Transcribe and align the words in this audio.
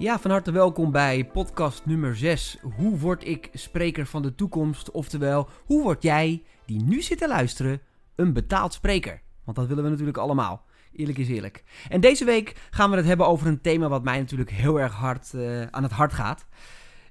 Ja, 0.00 0.18
van 0.18 0.30
harte 0.30 0.50
welkom 0.50 0.90
bij 0.90 1.24
podcast 1.24 1.86
nummer 1.86 2.16
6. 2.16 2.58
Hoe 2.76 2.98
word 2.98 3.26
ik 3.26 3.50
spreker 3.52 4.06
van 4.06 4.22
de 4.22 4.34
toekomst? 4.34 4.90
Oftewel, 4.90 5.48
hoe 5.64 5.82
word 5.82 6.02
jij, 6.02 6.42
die 6.66 6.82
nu 6.82 7.02
zit 7.02 7.18
te 7.18 7.28
luisteren, 7.28 7.80
een 8.14 8.32
betaald 8.32 8.72
spreker? 8.72 9.20
Want 9.44 9.56
dat 9.56 9.66
willen 9.66 9.84
we 9.84 9.90
natuurlijk 9.90 10.18
allemaal. 10.18 10.64
Eerlijk 10.92 11.18
is 11.18 11.28
eerlijk. 11.28 11.64
En 11.88 12.00
deze 12.00 12.24
week 12.24 12.68
gaan 12.70 12.90
we 12.90 12.96
het 12.96 13.04
hebben 13.04 13.26
over 13.26 13.46
een 13.46 13.60
thema 13.60 13.88
wat 13.88 14.04
mij 14.04 14.18
natuurlijk 14.18 14.50
heel 14.50 14.80
erg 14.80 14.92
hard 14.92 15.32
uh, 15.34 15.62
aan 15.62 15.82
het 15.82 15.92
hart 15.92 16.12
gaat. 16.12 16.46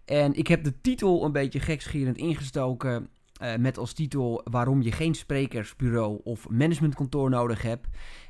En 0.06 0.34
ik 0.34 0.48
heb 0.48 0.64
de 0.64 0.82
titel 0.82 1.26
een 1.26 1.32
beetje 1.32 1.60
gekschierend 1.60 2.18
ingestoken. 2.18 3.10
Uh, 3.42 3.56
met 3.56 3.78
als 3.78 3.94
titel 3.94 4.42
waarom 4.44 4.82
je 4.82 4.92
geen 4.92 5.16
sprekersbureau 5.16 6.20
of 6.24 6.50
managementkantoor 6.50 7.30
nodig 7.30 7.62
hebt. 7.62 7.88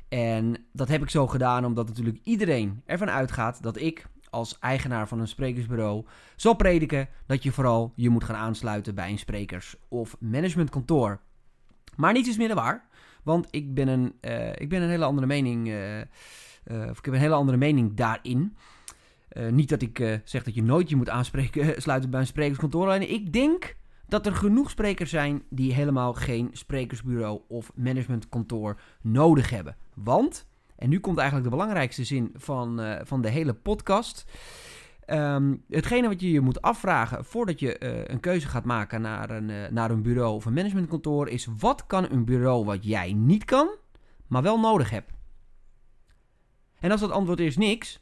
En 0.08 0.66
dat 0.72 0.88
heb 0.88 1.02
ik 1.02 1.10
zo 1.10 1.26
gedaan 1.26 1.64
omdat 1.64 1.88
natuurlijk 1.88 2.18
iedereen 2.22 2.82
ervan 2.86 3.10
uitgaat 3.10 3.62
dat 3.62 3.80
ik 3.80 4.06
als 4.30 4.58
eigenaar 4.58 5.08
van 5.08 5.20
een 5.20 5.28
sprekersbureau 5.28 6.04
zal 6.36 6.54
prediken 6.54 7.08
dat 7.26 7.42
je 7.42 7.52
vooral 7.52 7.92
je 7.94 8.08
moet 8.08 8.24
gaan 8.24 8.36
aansluiten 8.36 8.94
bij 8.94 9.10
een 9.10 9.18
sprekers- 9.18 9.76
of 9.88 10.16
managementkantoor. 10.20 11.20
Maar 11.96 12.12
niets 12.12 12.28
is 12.28 12.36
minder 12.36 12.56
waar, 12.56 12.88
want 13.22 13.46
ik 13.50 13.74
ben 13.74 13.88
een, 13.88 14.14
uh, 14.20 14.48
ik 14.48 14.68
ben 14.68 14.82
een 14.82 14.88
hele 14.88 15.04
andere 15.04 15.26
mening, 15.26 15.68
uh, 15.68 15.98
uh, 15.98 16.04
of 16.66 16.98
ik 16.98 17.04
heb 17.04 17.14
een 17.14 17.20
hele 17.20 17.34
andere 17.34 17.58
mening 17.58 17.94
daarin. 17.94 18.56
niet 19.50 19.68
dat 19.68 19.82
ik 19.82 20.20
zeg 20.24 20.42
dat 20.42 20.54
je 20.54 20.62
nooit 20.62 20.88
je 20.88 20.96
moet 20.96 21.08
aanspreken, 21.08 21.74
sluiten 21.82 22.10
bij 22.10 22.20
een 22.20 22.26
sprekerskantoor, 22.26 22.86
alleen 22.86 23.10
ik 23.10 23.32
denk 23.32 23.76
dat 24.08 24.26
er 24.26 24.34
genoeg 24.34 24.70
sprekers 24.70 25.10
zijn 25.10 25.42
die 25.50 25.72
helemaal 25.72 26.14
geen 26.14 26.50
sprekersbureau 26.52 27.40
of 27.48 27.72
managementkantoor 27.74 28.80
nodig 29.00 29.50
hebben. 29.50 29.76
Want 29.94 30.47
en 30.78 30.88
nu 30.88 31.00
komt 31.00 31.18
eigenlijk 31.18 31.50
de 31.50 31.56
belangrijkste 31.56 32.04
zin 32.04 32.30
van, 32.34 32.80
uh, 32.80 33.00
van 33.02 33.22
de 33.22 33.28
hele 33.28 33.54
podcast. 33.54 34.24
Um, 35.06 35.64
hetgene 35.68 36.08
wat 36.08 36.20
je 36.20 36.30
je 36.30 36.40
moet 36.40 36.62
afvragen 36.62 37.24
voordat 37.24 37.60
je 37.60 37.80
uh, 37.80 38.04
een 38.04 38.20
keuze 38.20 38.48
gaat 38.48 38.64
maken 38.64 39.00
naar 39.00 39.30
een, 39.30 39.48
uh, 39.48 39.68
naar 39.68 39.90
een 39.90 40.02
bureau 40.02 40.34
of 40.34 40.44
een 40.44 40.52
managementkantoor 40.52 41.28
is: 41.28 41.48
wat 41.58 41.86
kan 41.86 42.10
een 42.10 42.24
bureau 42.24 42.64
wat 42.64 42.84
jij 42.84 43.12
niet 43.12 43.44
kan, 43.44 43.68
maar 44.26 44.42
wel 44.42 44.60
nodig 44.60 44.90
hebt? 44.90 45.12
En 46.80 46.90
als 46.90 47.00
dat 47.00 47.10
antwoord 47.10 47.40
is 47.40 47.56
niks, 47.56 48.00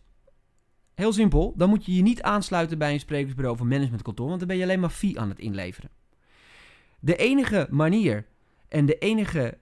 heel 0.95 1.13
simpel, 1.13 1.55
dan 1.57 1.69
moet 1.69 1.85
je 1.85 1.95
je 1.95 2.03
niet 2.03 2.23
aansluiten 2.23 2.79
bij 2.79 2.93
een 2.93 3.01
sprekersbureau 3.01 3.55
of 3.57 3.61
een 3.61 3.69
managementkantoor, 3.69 4.27
want 4.27 4.39
dan 4.39 4.49
ben 4.49 4.57
je 4.57 4.63
alleen 4.63 4.81
maar 4.81 4.91
fee 4.91 5.21
aan 5.21 5.29
het 5.29 5.39
inleveren. 5.39 5.91
De 7.01 7.17
enige 7.17 7.67
manier 7.71 8.27
en 8.69 8.87
de 8.87 8.99
enige, 8.99 9.59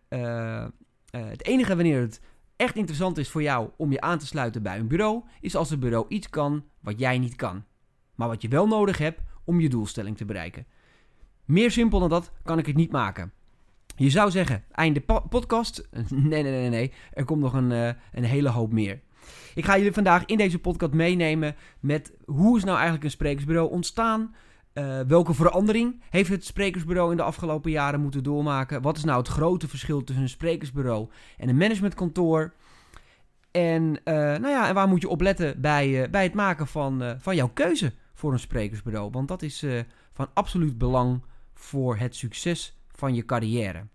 het 1.11 1.45
enige 1.47 1.77
wanneer 1.77 2.01
het 2.01 2.21
echt 2.57 2.77
interessant 2.77 3.19
is 3.19 3.29
voor 3.29 3.43
jou 3.43 3.69
om 3.77 3.93
je 3.93 4.01
aan 4.01 4.19
te 4.19 4.27
sluiten 4.27 4.63
bij 4.63 4.79
een 4.79 4.89
bureau, 4.89 5.23
is 5.41 5.57
als 5.57 5.71
het 5.71 5.81
bureau 5.81 6.05
iets 6.09 6.31
kan 6.31 6.65
wat 6.81 6.99
jij 6.99 7.19
niet 7.19 7.37
kan. 7.37 7.65
Maar 8.15 8.29
wat 8.29 8.43
je 8.43 8.49
wel 8.49 8.67
nodig 8.67 8.99
hebt 8.99 9.21
om 9.45 9.61
je 9.61 9.69
doelstelling 9.69 10.17
te 10.17 10.25
bereiken. 10.25 10.67
Meer 11.45 11.71
simpel 11.71 12.01
dan 12.01 12.09
dat 12.09 12.33
kan 12.43 12.59
ik 12.59 12.67
het 12.67 12.77
niet 12.77 12.93
maken. 12.93 13.33
Je 13.97 14.11
zou 14.11 14.31
zeggen, 14.31 14.65
einde 14.73 15.01
podcast. 15.29 15.89
Nee, 16.09 16.43
nee, 16.43 16.53
nee, 16.53 16.69
nee. 16.69 16.93
Er 17.13 17.25
komt 17.25 17.41
nog 17.41 17.53
een, 17.53 17.71
uh, 17.71 17.89
een 18.13 18.25
hele 18.25 18.49
hoop 18.49 18.73
meer. 18.73 19.01
Ik 19.55 19.65
ga 19.65 19.77
jullie 19.77 19.93
vandaag 19.93 20.25
in 20.25 20.37
deze 20.37 20.59
podcast 20.59 20.93
meenemen 20.93 21.57
met 21.81 22.13
hoe 22.25 22.57
is 22.57 22.65
nou 22.65 22.75
eigenlijk 22.75 23.05
een 23.05 23.11
sprekersbureau 23.11 23.71
ontstaan? 23.71 24.35
Uh, 24.75 25.01
welke 25.01 25.35
verandering 25.35 26.03
heeft 26.11 26.31
het 26.31 26.45
sprekersbureau 26.45 27.11
in 27.11 27.17
de 27.17 27.23
afgelopen 27.23 27.71
jaren 27.71 28.01
moeten 28.01 28.23
doormaken? 28.23 28.83
Wat 28.83 28.97
is 28.97 29.05
nou 29.05 29.19
het 29.19 29.29
grote 29.29 29.69
verschil 29.69 30.05
tussen 30.05 30.25
een 30.25 30.31
sprekersbureau 30.31 31.09
en 31.37 31.49
een 31.49 31.57
managementkantoor? 31.57 32.55
En, 33.51 33.83
uh, 33.83 34.15
nou 34.15 34.49
ja, 34.49 34.69
en 34.69 34.75
waar 34.75 34.89
moet 34.89 35.01
je 35.01 35.09
op 35.09 35.21
letten 35.21 35.61
bij, 35.61 35.89
uh, 35.89 36.11
bij 36.11 36.23
het 36.23 36.35
maken 36.35 36.67
van, 36.67 37.17
van 37.19 37.37
jouw 37.37 37.51
keuze 37.55 37.93
voor 38.15 38.33
een 38.33 38.39
sprekersbureau? 38.39 39.11
Want 39.11 39.29
dat 39.29 39.43
is 39.43 39.65
van 40.13 40.29
absoluut 40.35 40.79
belang 40.79 41.23
voor 41.55 41.97
het 41.97 42.17
succes 42.17 42.79
van 42.93 43.15
je 43.15 43.25
carrière. 43.25 43.87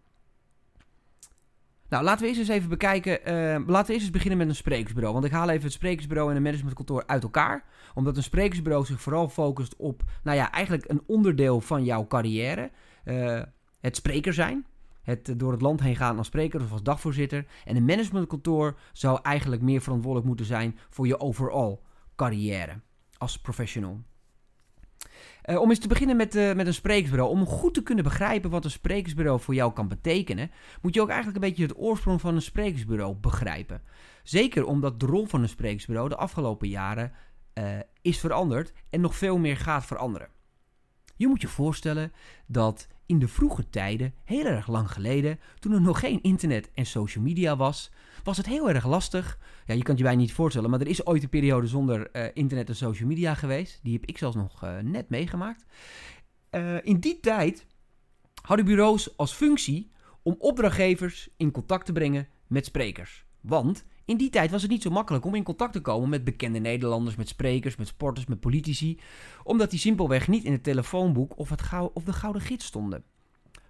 Nou, 1.89 2.03
laten 2.03 2.21
we 2.21 2.27
eerst 2.27 2.39
eens 2.39 2.49
even 2.49 2.69
bekijken. 2.69 3.19
Uh, 3.21 3.67
laten 3.67 3.87
we 3.87 3.93
eerst 3.93 4.05
eens 4.05 4.09
beginnen 4.09 4.37
met 4.37 4.47
een 4.47 4.55
sprekersbureau. 4.55 5.13
Want 5.13 5.25
ik 5.25 5.31
haal 5.31 5.49
even 5.49 5.63
het 5.63 5.73
sprekersbureau 5.73 6.29
en 6.29 6.35
een 6.35 6.41
managementkantoor 6.41 7.03
uit 7.05 7.23
elkaar. 7.23 7.63
Omdat 7.93 8.17
een 8.17 8.23
sprekersbureau 8.23 8.85
zich 8.85 9.01
vooral 9.01 9.29
focust 9.29 9.75
op, 9.75 10.03
nou 10.23 10.37
ja, 10.37 10.51
eigenlijk 10.51 10.89
een 10.89 11.03
onderdeel 11.05 11.61
van 11.61 11.83
jouw 11.83 12.07
carrière. 12.07 12.71
Uh, 13.05 13.41
het 13.79 13.95
spreker 13.95 14.33
zijn. 14.33 14.65
Het 15.01 15.39
door 15.39 15.51
het 15.51 15.61
land 15.61 15.81
heen 15.81 15.95
gaan 15.95 16.17
als 16.17 16.27
spreker 16.27 16.61
of 16.61 16.71
als 16.71 16.83
dagvoorzitter. 16.83 17.45
En 17.65 17.75
een 17.75 17.85
managementkantoor 17.85 18.77
zou 18.93 19.19
eigenlijk 19.21 19.61
meer 19.61 19.81
verantwoordelijk 19.81 20.27
moeten 20.27 20.45
zijn 20.45 20.79
voor 20.89 21.07
je 21.07 21.19
overall 21.19 21.79
carrière 22.15 22.79
als 23.17 23.39
professional. 23.39 24.01
Uh, 25.49 25.61
om 25.61 25.69
eens 25.69 25.79
te 25.79 25.87
beginnen 25.87 26.15
met, 26.15 26.35
uh, 26.35 26.53
met 26.53 26.67
een 26.67 26.73
sprekersbureau. 26.73 27.31
Om 27.31 27.45
goed 27.45 27.73
te 27.73 27.83
kunnen 27.83 28.03
begrijpen 28.03 28.49
wat 28.49 28.65
een 28.65 28.71
sprekersbureau 28.71 29.39
voor 29.39 29.53
jou 29.53 29.73
kan 29.73 29.87
betekenen, 29.87 30.51
moet 30.81 30.93
je 30.93 31.01
ook 31.01 31.09
eigenlijk 31.09 31.37
een 31.37 31.49
beetje 31.49 31.63
het 31.63 31.77
oorsprong 31.77 32.21
van 32.21 32.35
een 32.35 32.41
sprekersbureau 32.41 33.15
begrijpen. 33.15 33.81
Zeker 34.23 34.65
omdat 34.65 34.99
de 34.99 35.05
rol 35.05 35.25
van 35.25 35.41
een 35.41 35.49
sprekersbureau 35.49 36.09
de 36.09 36.15
afgelopen 36.15 36.67
jaren 36.67 37.11
uh, 37.53 37.63
is 38.01 38.19
veranderd 38.19 38.73
en 38.89 39.01
nog 39.01 39.15
veel 39.15 39.37
meer 39.37 39.57
gaat 39.57 39.85
veranderen. 39.85 40.29
Je 41.15 41.27
moet 41.27 41.41
je 41.41 41.47
voorstellen 41.47 42.11
dat 42.45 42.87
in 43.05 43.19
de 43.19 43.27
vroege 43.27 43.69
tijden, 43.69 44.13
heel 44.23 44.45
erg 44.45 44.67
lang 44.67 44.91
geleden, 44.91 45.39
toen 45.59 45.73
er 45.73 45.81
nog 45.81 45.99
geen 45.99 46.21
internet 46.21 46.71
en 46.73 46.85
social 46.85 47.23
media 47.23 47.55
was, 47.55 47.91
was 48.23 48.37
het 48.37 48.45
heel 48.45 48.69
erg 48.69 48.87
lastig. 48.87 49.39
Ja, 49.65 49.73
je 49.73 49.81
kan 49.81 49.89
het 49.89 49.97
je 49.97 50.03
bijna 50.03 50.21
niet 50.21 50.33
voorstellen, 50.33 50.69
maar 50.69 50.79
er 50.79 50.87
is 50.87 51.05
ooit 51.05 51.23
een 51.23 51.29
periode 51.29 51.67
zonder 51.67 52.09
uh, 52.13 52.25
internet 52.33 52.69
en 52.69 52.75
social 52.75 53.07
media 53.07 53.33
geweest. 53.33 53.79
Die 53.83 53.93
heb 53.93 54.05
ik 54.05 54.17
zelfs 54.17 54.35
nog 54.35 54.63
uh, 54.63 54.77
net 54.77 55.09
meegemaakt. 55.09 55.65
Uh, 56.51 56.85
in 56.85 56.99
die 56.99 57.19
tijd 57.19 57.65
hadden 58.41 58.65
bureaus 58.65 59.17
als 59.17 59.33
functie 59.33 59.91
om 60.21 60.35
opdrachtgevers 60.39 61.29
in 61.37 61.51
contact 61.51 61.85
te 61.85 61.91
brengen 61.91 62.27
met 62.47 62.65
sprekers. 62.65 63.25
Want 63.41 63.85
in 64.05 64.17
die 64.17 64.29
tijd 64.29 64.51
was 64.51 64.61
het 64.61 64.71
niet 64.71 64.81
zo 64.81 64.89
makkelijk 64.89 65.25
om 65.25 65.35
in 65.35 65.43
contact 65.43 65.73
te 65.73 65.81
komen 65.81 66.09
met 66.09 66.23
bekende 66.23 66.59
Nederlanders, 66.59 67.15
met 67.15 67.27
sprekers, 67.27 67.75
met 67.75 67.87
sporters, 67.87 68.25
met 68.25 68.39
politici, 68.39 68.99
omdat 69.43 69.69
die 69.69 69.79
simpelweg 69.79 70.27
niet 70.27 70.43
in 70.43 70.51
het 70.51 70.63
telefoonboek 70.63 71.37
of, 71.37 71.49
het 71.49 71.61
of 71.93 72.03
de 72.03 72.13
Gouden 72.13 72.41
Gids 72.41 72.65
stonden. 72.65 73.03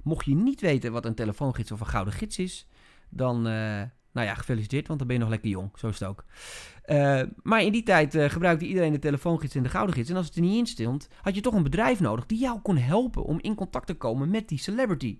Mocht 0.03 0.25
je 0.25 0.35
niet 0.35 0.61
weten 0.61 0.91
wat 0.91 1.05
een 1.05 1.15
telefoongids 1.15 1.71
of 1.71 1.79
een 1.79 1.87
Gouden 1.87 2.13
Gids 2.13 2.37
is, 2.37 2.67
dan, 3.09 3.47
nou 4.11 4.27
ja, 4.27 4.33
gefeliciteerd, 4.33 4.87
want 4.87 4.99
dan 4.99 5.07
ben 5.07 5.17
je 5.17 5.21
nog 5.21 5.31
lekker 5.31 5.49
jong. 5.49 5.69
Zo 5.75 5.87
is 5.87 5.99
het 5.99 6.09
ook. 6.09 6.25
Uh, 6.85 7.21
maar 7.43 7.63
in 7.63 7.71
die 7.71 7.83
tijd 7.83 8.15
uh, 8.15 8.29
gebruikte 8.29 8.65
iedereen 8.65 8.91
de 8.91 8.99
telefoongids 8.99 9.55
en 9.55 9.63
de 9.63 9.69
Gouden 9.69 9.95
Gids. 9.95 10.09
En 10.09 10.15
als 10.15 10.25
het 10.25 10.35
er 10.35 10.41
niet 10.41 10.57
in 10.57 10.65
stond, 10.65 11.07
had 11.21 11.35
je 11.35 11.41
toch 11.41 11.53
een 11.53 11.63
bedrijf 11.63 11.99
nodig 11.99 12.25
die 12.25 12.39
jou 12.39 12.59
kon 12.59 12.77
helpen 12.77 13.23
om 13.23 13.39
in 13.41 13.55
contact 13.55 13.87
te 13.87 13.93
komen 13.93 14.29
met 14.29 14.47
die 14.47 14.57
celebrity. 14.57 15.19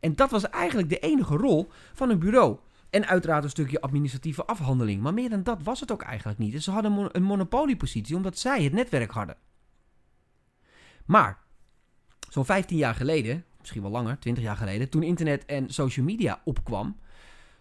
En 0.00 0.14
dat 0.14 0.30
was 0.30 0.48
eigenlijk 0.48 0.88
de 0.88 0.98
enige 0.98 1.36
rol 1.36 1.70
van 1.92 2.10
een 2.10 2.18
bureau. 2.18 2.58
En 2.90 3.06
uiteraard 3.06 3.44
een 3.44 3.50
stukje 3.50 3.80
administratieve 3.80 4.44
afhandeling. 4.44 5.02
Maar 5.02 5.14
meer 5.14 5.30
dan 5.30 5.42
dat 5.42 5.62
was 5.62 5.80
het 5.80 5.92
ook 5.92 6.02
eigenlijk 6.02 6.38
niet. 6.38 6.62
Ze 6.62 6.70
hadden 6.70 7.08
een 7.12 7.22
monopoliepositie 7.22 8.16
omdat 8.16 8.38
zij 8.38 8.62
het 8.62 8.72
netwerk 8.72 9.10
hadden. 9.10 9.36
Maar, 11.04 11.38
zo'n 12.28 12.44
15 12.44 12.76
jaar 12.76 12.94
geleden, 12.94 13.44
misschien 13.58 13.82
wel 13.82 13.90
langer, 13.90 14.18
20 14.18 14.44
jaar 14.44 14.56
geleden, 14.56 14.88
toen 14.88 15.02
internet 15.02 15.44
en 15.44 15.70
social 15.70 16.06
media 16.06 16.40
opkwam, 16.44 16.96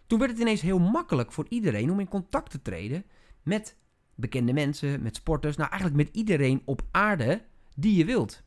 toen 0.09 0.19
werd 0.19 0.31
het 0.31 0.39
ineens 0.39 0.61
heel 0.61 0.79
makkelijk 0.79 1.31
voor 1.31 1.45
iedereen 1.49 1.91
om 1.91 1.99
in 1.99 2.07
contact 2.07 2.51
te 2.51 2.61
treden 2.61 3.03
met 3.43 3.75
bekende 4.15 4.53
mensen, 4.53 5.01
met 5.01 5.15
sporters, 5.15 5.55
nou 5.55 5.69
eigenlijk 5.69 6.03
met 6.03 6.15
iedereen 6.15 6.61
op 6.65 6.81
aarde 6.91 7.41
die 7.75 7.95
je 7.95 8.05
wilt. 8.05 8.43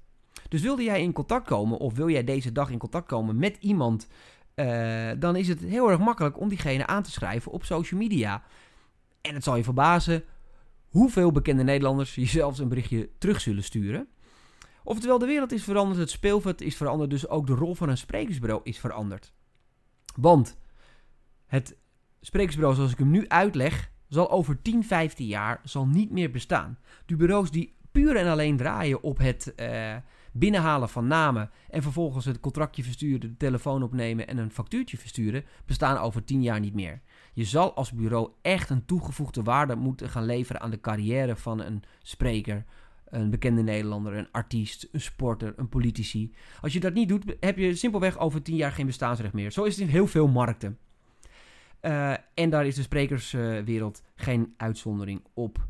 Dus 0.49 0.63
wilde 0.63 0.83
jij 0.83 1.03
in 1.03 1.13
contact 1.13 1.47
komen 1.47 1.79
of 1.79 1.95
wil 1.95 2.09
jij 2.09 2.25
deze 2.25 2.53
dag 2.53 2.71
in 2.71 2.79
contact 2.79 3.07
komen 3.07 3.39
met 3.39 3.57
iemand 3.61 4.09
uh, 4.55 5.11
dan 5.19 5.37
is 5.37 5.49
het 5.49 5.61
heel 5.61 5.91
erg 5.91 5.99
makkelijk 5.99 6.41
om 6.41 6.49
diegene 6.49 6.87
aan 6.87 7.03
te 7.03 7.11
schrijven 7.11 7.53
op 7.53 7.65
social 7.65 8.01
media. 8.01 8.43
En 9.21 9.35
het 9.35 9.45
zal 9.45 9.57
je 9.57 9.65
verbazen 9.65 10.25
hoeveel 10.89 11.33
bekende 11.33 11.63
Nederlanders 11.63 12.15
je 12.15 12.27
zelfs 12.27 12.59
een 12.59 12.69
berichtje 12.69 13.09
terug 13.19 13.41
zullen 13.41 13.65
sturen. 13.65 14.09
Oftewel, 14.85 15.19
de 15.19 15.27
wereld 15.27 15.53
is 15.53 15.65
veranderd, 15.65 15.99
het 15.99 16.11
speelveld 16.11 16.61
is 16.61 16.77
veranderd, 16.77 17.11
dus 17.11 17.29
ook 17.29 17.47
de 17.47 17.55
rol 17.55 17.75
van 17.75 17.89
een 17.89 17.99
sprekersbureau 17.99 18.61
is 18.65 18.79
veranderd. 18.79 19.33
Want 20.17 20.57
het 21.53 21.77
sprekersbureau 22.21 22.75
zoals 22.75 22.93
ik 22.93 22.99
hem 22.99 23.11
nu 23.11 23.29
uitleg, 23.29 23.91
zal 24.09 24.31
over 24.31 24.63
10, 24.63 24.85
15 24.85 25.27
jaar 25.27 25.61
zal 25.65 25.87
niet 25.87 26.11
meer 26.11 26.31
bestaan. 26.31 26.79
De 27.07 27.17
bureaus 27.17 27.51
die 27.51 27.75
puur 27.91 28.17
en 28.17 28.27
alleen 28.27 28.57
draaien 28.57 29.03
op 29.03 29.19
het... 29.19 29.53
Uh, 29.57 29.97
binnenhalen 30.33 30.89
van 30.89 31.07
namen 31.07 31.51
en 31.71 31.83
vervolgens 31.83 32.25
het 32.25 32.41
contractje 32.41 32.83
versturen, 32.83 33.21
de 33.21 33.37
telefoon 33.37 33.83
opnemen 33.83 34.27
en 34.29 34.39
een 34.39 34.51
factuurtje 34.51 34.99
versturen, 34.99 35.45
bestaan 35.67 35.99
over 35.99 36.25
10 36.25 36.43
jaar 36.43 36.61
niet 36.61 36.75
meer. 36.75 37.01
Je 37.33 37.45
zal 37.45 37.75
als 37.75 37.93
bureau 37.93 38.31
echt 38.43 38.71
een 38.71 38.85
toegevoegde 38.85 39.43
waarde 39.43 39.77
moeten 39.77 40.09
gaan 40.09 40.25
leveren 40.25 40.61
aan 40.61 40.71
de 40.71 40.81
carrière 40.81 41.37
van 41.37 41.61
een 41.61 41.83
spreker, 42.03 42.65
een 43.05 43.31
bekende 43.31 43.63
Nederlander, 43.63 44.15
een 44.15 44.31
artiest, 44.31 44.89
een 44.93 45.01
sporter, 45.01 45.53
een 45.57 45.69
politici. 45.69 46.35
Als 46.61 46.73
je 46.73 46.81
dat 46.81 46.95
niet 46.95 47.09
doet, 47.09 47.37
heb 47.41 47.59
je 47.59 47.75
simpelweg 47.75 48.19
over 48.19 48.43
10 48.43 48.57
jaar 48.57 48.73
geen 48.73 48.87
bestaansrecht 48.87 49.33
meer. 49.33 49.51
Zo 49.51 49.65
is 49.65 49.77
het 49.77 49.85
in 49.85 49.93
heel 49.93 50.07
veel 50.07 50.29
markten. 50.29 50.79
Uh, 51.83 52.15
en 52.35 52.51
daar 52.51 52.67
is 52.67 52.75
de 52.75 52.83
sprekerswereld 52.83 54.03
geen 54.15 54.55
uitzondering 54.57 55.25
op. 55.35 55.67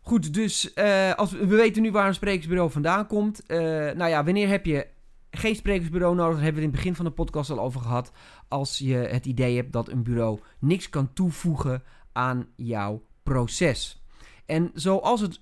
Goed, 0.00 0.34
dus 0.34 0.72
uh, 0.74 1.14
als, 1.14 1.32
we 1.32 1.46
weten 1.46 1.82
nu 1.82 1.90
waar 1.90 2.06
een 2.06 2.14
sprekersbureau 2.14 2.70
vandaan 2.70 3.06
komt. 3.06 3.42
Uh, 3.46 3.58
nou 3.90 4.06
ja, 4.06 4.24
wanneer 4.24 4.48
heb 4.48 4.66
je 4.66 4.86
geen 5.30 5.54
sprekersbureau 5.54 6.14
nodig? 6.14 6.34
Daar 6.34 6.42
hebben 6.42 6.60
we 6.60 6.66
in 6.66 6.72
het 6.72 6.82
begin 6.82 6.94
van 6.94 7.04
de 7.04 7.10
podcast 7.10 7.50
al 7.50 7.60
over 7.60 7.80
gehad. 7.80 8.12
Als 8.48 8.78
je 8.78 8.94
het 8.94 9.26
idee 9.26 9.56
hebt 9.56 9.72
dat 9.72 9.88
een 9.88 10.02
bureau 10.02 10.40
niks 10.58 10.88
kan 10.88 11.12
toevoegen 11.12 11.82
aan 12.12 12.48
jouw 12.56 13.02
proces. 13.22 14.04
En 14.44 14.70
zoals 14.74 15.20
het 15.20 15.40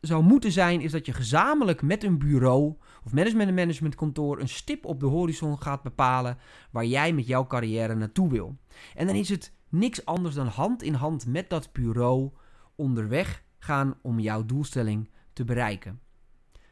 zou 0.00 0.22
moeten 0.22 0.52
zijn, 0.52 0.80
is 0.80 0.92
dat 0.92 1.06
je 1.06 1.12
gezamenlijk 1.12 1.82
met 1.82 2.04
een 2.04 2.18
bureau 2.18 2.74
of 3.04 3.12
management 3.12 3.48
en 3.48 3.54
managementkantoor 3.54 4.40
een 4.40 4.48
stip 4.48 4.84
op 4.84 5.00
de 5.00 5.06
horizon 5.06 5.62
gaat 5.62 5.82
bepalen 5.82 6.38
waar 6.70 6.84
jij 6.84 7.12
met 7.12 7.26
jouw 7.26 7.46
carrière 7.46 7.94
naartoe 7.94 8.30
wil. 8.30 8.56
En 8.94 9.06
dan 9.06 9.16
is 9.16 9.28
het 9.28 9.52
niks 9.68 10.04
anders 10.04 10.34
dan 10.34 10.46
hand 10.46 10.82
in 10.82 10.94
hand 10.94 11.26
met 11.26 11.50
dat 11.50 11.72
bureau 11.72 12.30
onderweg 12.74 13.44
gaan 13.58 13.94
om 14.02 14.20
jouw 14.20 14.44
doelstelling 14.44 15.10
te 15.32 15.44
bereiken. 15.44 16.00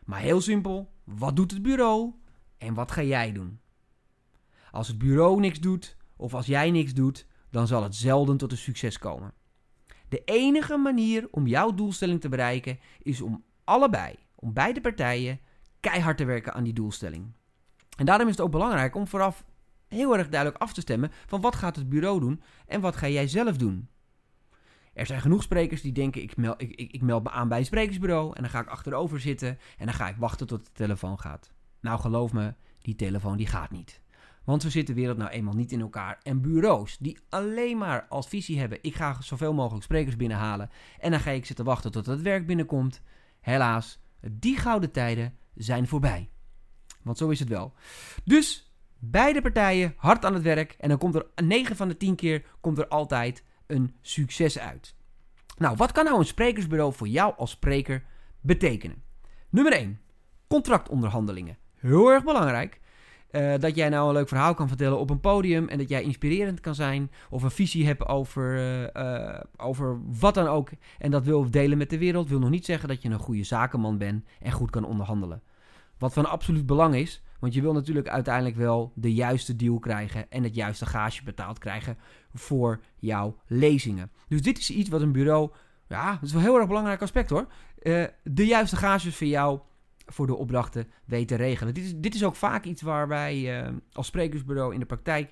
Maar 0.05 0.21
heel 0.21 0.41
simpel, 0.41 0.93
wat 1.05 1.37
doet 1.37 1.51
het 1.51 1.63
bureau 1.63 2.13
en 2.59 2.75
wat 2.75 2.91
ga 2.91 3.03
jij 3.03 3.33
doen? 3.33 3.61
Als 4.71 4.89
het 4.89 4.99
bureau 4.99 5.41
niks 5.41 5.61
doet 5.61 5.97
of 6.17 6.35
als 6.35 6.47
jij 6.47 6.71
niks 6.71 6.95
doet, 6.95 7.27
dan 7.51 7.67
zal 7.67 7.83
het 7.83 7.95
zelden 7.95 8.37
tot 8.37 8.53
een 8.53 8.59
succes 8.59 8.99
komen. 8.99 9.35
De 10.09 10.23
enige 10.25 10.77
manier 10.77 11.29
om 11.31 11.47
jouw 11.47 11.75
doelstelling 11.75 12.21
te 12.21 12.29
bereiken 12.29 12.79
is 13.03 13.21
om 13.21 13.45
allebei, 13.65 14.15
om 14.35 14.53
beide 14.53 14.81
partijen, 14.81 15.41
keihard 15.83 16.17
te 16.17 16.25
werken 16.25 16.55
aan 16.55 16.65
die 16.65 16.73
doelstelling. 16.73 17.33
En 17.97 18.07
daarom 18.07 18.27
is 18.27 18.37
het 18.37 18.45
ook 18.45 18.51
belangrijk 18.51 18.95
om 18.95 19.07
vooraf 19.07 19.45
heel 19.89 20.17
erg 20.17 20.29
duidelijk 20.29 20.63
af 20.63 20.73
te 20.73 20.81
stemmen 20.81 21.13
van 21.27 21.41
wat 21.41 21.57
gaat 21.57 21.77
het 21.77 21.89
bureau 21.89 22.21
doen 22.21 22.43
en 22.67 22.81
wat 22.81 22.97
ga 22.97 23.09
jij 23.09 23.29
zelf 23.29 23.57
doen. 23.57 23.89
Er 24.95 25.07
zijn 25.07 25.21
genoeg 25.21 25.43
sprekers 25.43 25.81
die 25.81 25.93
denken: 25.93 26.23
ik 26.23 26.37
meld, 26.37 26.61
ik, 26.61 26.75
ik, 26.75 27.03
meld 27.03 27.23
me 27.23 27.31
aan 27.31 27.49
bij 27.49 27.59
een 27.59 27.65
sprekersbureau 27.65 28.37
en 28.37 28.43
dan 28.43 28.51
ga 28.51 28.61
ik 28.61 28.67
achterover 28.67 29.21
zitten 29.21 29.59
en 29.79 29.87
dan 29.87 29.95
ga 29.95 30.09
ik 30.09 30.17
wachten 30.17 30.47
tot 30.47 30.65
de 30.65 30.73
telefoon 30.73 31.19
gaat. 31.19 31.53
Nou, 31.81 32.01
geloof 32.01 32.33
me, 32.33 32.55
die 32.79 32.95
telefoon 32.95 33.37
die 33.37 33.47
gaat 33.47 33.71
niet. 33.71 34.01
Want 34.45 34.63
we 34.63 34.71
zitten 34.71 34.95
wereld 34.95 35.17
nou 35.17 35.31
eenmaal 35.31 35.55
niet 35.55 35.73
in 35.73 35.81
elkaar. 35.81 36.19
En 36.23 36.41
bureaus 36.41 36.99
die 36.99 37.19
alleen 37.29 37.79
maar 37.79 38.07
als 38.09 38.29
visie 38.29 38.59
hebben: 38.59 38.79
ik 38.83 38.95
ga 38.95 39.23
zoveel 39.23 39.55
mogelijk 39.55 39.85
sprekers 39.85 40.17
binnenhalen 40.17 40.71
en 40.99 41.11
dan 41.11 41.21
ga 41.21 41.31
ik 41.31 41.47
zitten 41.47 41.65
wachten 41.65 41.93
tot 41.93 42.07
het 42.07 42.23
werk 42.23 42.47
binnenkomt. 42.47 43.01
Helaas, 43.41 43.99
die 44.31 44.57
gouden 44.57 44.91
tijden 44.91 45.37
zijn 45.55 45.89
voorbij. 45.89 46.31
Want 47.03 47.19
zo 47.19 47.29
is 47.29 47.39
het 47.39 47.49
wel. 47.49 47.73
Dus 48.25 48.73
beide 48.99 49.43
partijen 49.43 49.95
hard 49.97 50.25
aan 50.25 50.35
het 50.35 50.43
werk 50.43 50.77
en 50.79 50.89
dan 50.89 50.99
komt 50.99 51.15
er 51.15 51.27
9 51.45 51.77
van 51.77 51.89
de 51.89 51.97
10 51.97 52.15
keer 52.15 52.45
komt 52.61 52.79
er 52.79 52.89
altijd 52.89 53.45
een 53.67 53.95
succes 54.01 54.59
uit. 54.59 54.95
Nou, 55.57 55.77
wat 55.77 55.93
kan 55.93 56.05
nou 56.05 56.19
een 56.19 56.27
sprekersbureau 56.27 56.93
voor 56.93 57.09
jou 57.09 57.35
als 57.37 57.51
spreker 57.51 58.05
betekenen? 58.41 59.03
Nummer 59.49 59.73
1. 59.73 60.01
Contractonderhandelingen. 60.49 61.59
Heel 61.75 62.09
erg 62.09 62.25
belangrijk. 62.25 62.81
Uh, 63.33 63.55
dat 63.59 63.75
jij 63.75 63.89
nou 63.89 64.09
een 64.09 64.15
leuk 64.15 64.29
verhaal 64.29 64.55
kan 64.55 64.69
vertellen 64.69 64.99
op 64.99 65.11
een 65.11 65.21
podium 65.21 65.69
en 65.69 65.79
dat 65.79 65.89
jij 65.89 66.03
inspirerend 66.03 66.61
kan 66.61 66.75
zijn 66.75 67.11
of 67.31 67.43
een 67.43 67.51
visie 67.51 67.87
hebt 67.87 68.07
over, 68.07 68.57
uh, 68.97 69.41
over 69.57 70.01
wat 70.21 70.35
dan 70.35 70.47
ook 70.47 70.71
en 70.99 71.11
dat 71.11 71.25
wil 71.25 71.51
delen 71.51 71.79
met 71.79 71.91
de 71.91 71.99
wereld, 71.99 72.29
wil 72.29 72.39
nog 72.39 72.51
niet 72.51 72.65
zeggen 72.65 72.89
dat 72.89 73.03
je 73.03 73.09
een 73.09 73.19
goede 73.19 73.45
zakenman 73.45 73.99
bent 73.99 74.25
en 74.41 74.53
goed 74.53 74.71
kan 74.71 74.85
onderhandelen. 74.85 75.43
Wat 75.99 76.13
van 76.13 76.31
absoluut 76.31 76.67
belang 76.67 76.95
is, 76.95 77.23
want 77.39 77.55
je 77.55 77.61
wil 77.61 77.73
natuurlijk 77.73 78.09
uiteindelijk 78.09 78.57
wel 78.57 78.93
de 78.95 79.15
juiste 79.15 79.57
deal 79.57 79.79
krijgen 79.79 80.31
en 80.31 80.43
het 80.43 80.55
juiste 80.55 80.87
gage 80.87 81.25
betaald 81.25 81.59
krijgen 81.59 81.99
voor 82.35 82.81
jouw 82.99 83.37
lezingen. 83.47 84.11
Dus 84.29 84.43
dit 84.43 84.59
is 84.59 84.71
iets 84.71 84.89
wat 84.89 85.01
een 85.01 85.13
bureau, 85.13 85.51
ja, 85.89 86.13
dat 86.13 86.23
is 86.23 86.33
wel 86.33 86.41
een 86.41 86.47
heel 86.47 86.59
erg 86.59 86.67
belangrijk 86.67 87.03
aspect 87.03 87.31
hoor, 87.31 87.47
de 88.23 88.47
juiste 88.47 88.77
gages 88.77 89.17
voor 89.17 89.27
jou 89.27 89.61
voor 90.13 90.27
de 90.27 90.37
opdrachten 90.37 90.87
weet 91.05 91.29
te 91.29 91.35
regelen. 91.35 91.75
Dit 91.75 91.85
is, 91.85 91.93
dit 91.97 92.15
is 92.15 92.25
ook 92.25 92.37
vaak 92.37 92.65
iets 92.65 92.83
waar 92.83 93.09
wij 93.09 93.63
uh, 93.63 93.69
als 93.93 94.07
sprekersbureau 94.07 94.75
in 94.75 94.81
de 94.81 94.87
praktijk 94.87 95.31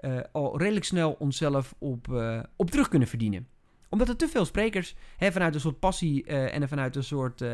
uh, 0.00 0.20
al 0.32 0.58
redelijk 0.58 0.84
snel 0.84 1.16
onszelf 1.18 1.74
op, 1.78 2.08
uh, 2.08 2.42
op 2.56 2.70
terug 2.70 2.88
kunnen 2.88 3.08
verdienen. 3.08 3.48
Omdat 3.88 4.08
er 4.08 4.16
te 4.16 4.28
veel 4.28 4.44
sprekers 4.44 4.94
hè, 5.16 5.32
vanuit 5.32 5.54
een 5.54 5.60
soort 5.60 5.78
passie 5.78 6.24
en 6.24 6.68
vanuit 6.68 6.96
een 6.96 7.04
soort 7.04 7.44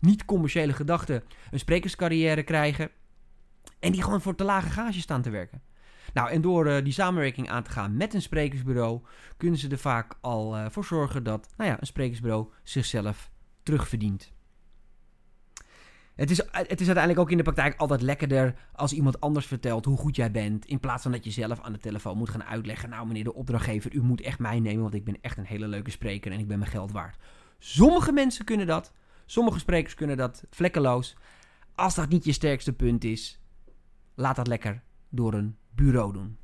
niet-commerciële 0.00 0.72
gedachte 0.72 1.22
een 1.50 1.58
sprekerscarrière 1.58 2.42
krijgen. 2.42 2.90
En 3.80 3.92
die 3.92 4.02
gewoon 4.02 4.20
voor 4.20 4.34
te 4.34 4.44
lage 4.44 4.70
gage 4.70 5.00
staan 5.00 5.22
te 5.22 5.30
werken. 5.30 5.62
Nou, 6.12 6.30
en 6.30 6.40
door 6.40 6.82
die 6.82 6.92
samenwerking 6.92 7.50
aan 7.50 7.62
te 7.62 7.70
gaan 7.70 7.96
met 7.96 8.14
een 8.14 8.22
sprekersbureau, 8.22 9.00
kunnen 9.36 9.58
ze 9.58 9.68
er 9.68 9.78
vaak 9.78 10.14
al 10.20 10.70
voor 10.70 10.84
zorgen 10.84 11.22
dat 11.22 11.48
nou 11.56 11.70
ja, 11.70 11.80
een 11.80 11.86
sprekersbureau 11.86 12.48
zichzelf 12.62 13.30
terugverdient. 13.62 14.32
Het 16.22 16.30
is, 16.30 16.38
het 16.52 16.80
is 16.80 16.86
uiteindelijk 16.86 17.18
ook 17.18 17.30
in 17.30 17.36
de 17.36 17.42
praktijk 17.42 17.76
altijd 17.76 18.02
lekkerder 18.02 18.54
als 18.72 18.92
iemand 18.92 19.20
anders 19.20 19.46
vertelt 19.46 19.84
hoe 19.84 19.96
goed 19.96 20.16
jij 20.16 20.30
bent. 20.30 20.64
In 20.64 20.80
plaats 20.80 21.02
van 21.02 21.12
dat 21.12 21.24
je 21.24 21.30
zelf 21.30 21.60
aan 21.60 21.72
de 21.72 21.78
telefoon 21.78 22.16
moet 22.16 22.28
gaan 22.28 22.44
uitleggen. 22.44 22.88
Nou, 22.88 23.06
meneer 23.06 23.24
de 23.24 23.34
opdrachtgever, 23.34 23.94
u 23.94 24.02
moet 24.02 24.20
echt 24.20 24.38
mij 24.38 24.60
nemen, 24.60 24.82
want 24.82 24.94
ik 24.94 25.04
ben 25.04 25.18
echt 25.20 25.36
een 25.36 25.44
hele 25.44 25.68
leuke 25.68 25.90
spreker 25.90 26.32
en 26.32 26.38
ik 26.38 26.48
ben 26.48 26.58
mijn 26.58 26.70
geld 26.70 26.92
waard. 26.92 27.16
Sommige 27.58 28.12
mensen 28.12 28.44
kunnen 28.44 28.66
dat. 28.66 28.92
Sommige 29.26 29.58
sprekers 29.58 29.94
kunnen 29.94 30.16
dat 30.16 30.44
vlekkeloos. 30.50 31.16
Als 31.74 31.94
dat 31.94 32.08
niet 32.08 32.24
je 32.24 32.32
sterkste 32.32 32.72
punt 32.72 33.04
is, 33.04 33.40
laat 34.14 34.36
dat 34.36 34.46
lekker 34.46 34.82
door 35.08 35.34
een 35.34 35.56
bureau 35.74 36.12
doen. 36.12 36.36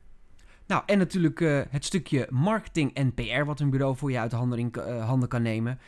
Nou, 0.67 0.83
en 0.87 0.99
natuurlijk 0.99 1.41
uh, 1.41 1.61
het 1.71 1.85
stukje 1.85 2.27
marketing 2.31 2.95
en 2.95 3.15
PR 3.15 3.45
wat 3.45 3.61
een 3.61 3.71
bureau 3.71 3.97
voor 3.97 4.11
je 4.11 4.19
uit 4.19 4.31
de 4.31 4.37
handen, 4.37 5.01
handen 5.01 5.29
kan 5.29 5.43
nemen. 5.43 5.79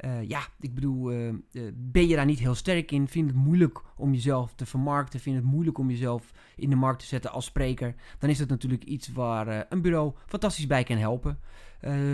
Uh, 0.00 0.28
ja, 0.28 0.40
ik 0.60 0.74
bedoel, 0.74 1.12
uh, 1.12 1.32
ben 1.74 2.08
je 2.08 2.16
daar 2.16 2.24
niet 2.24 2.38
heel 2.38 2.54
sterk 2.54 2.90
in? 2.90 3.08
Vind 3.08 3.26
het 3.26 3.36
moeilijk 3.36 3.82
om 3.96 4.12
jezelf 4.12 4.54
te 4.54 4.66
vermarkten? 4.66 5.20
Vind 5.20 5.36
het 5.36 5.44
moeilijk 5.44 5.78
om 5.78 5.90
jezelf 5.90 6.32
in 6.56 6.70
de 6.70 6.76
markt 6.76 7.00
te 7.00 7.06
zetten 7.06 7.32
als 7.32 7.44
spreker? 7.44 7.94
Dan 8.18 8.30
is 8.30 8.38
dat 8.38 8.48
natuurlijk 8.48 8.84
iets 8.84 9.12
waar 9.12 9.66
een 9.68 9.82
bureau 9.82 10.12
fantastisch 10.26 10.66
bij 10.66 10.84
kan 10.84 10.96
helpen. 10.96 11.38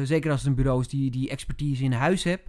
zeker 0.03 0.31
als 0.31 0.41
het 0.41 0.49
een 0.49 0.55
bureau 0.55 0.81
is 0.81 0.89
die, 0.89 1.11
die 1.11 1.31
expertise 1.31 1.85
in 1.85 1.93
huis 1.93 2.25
hebt. 2.25 2.49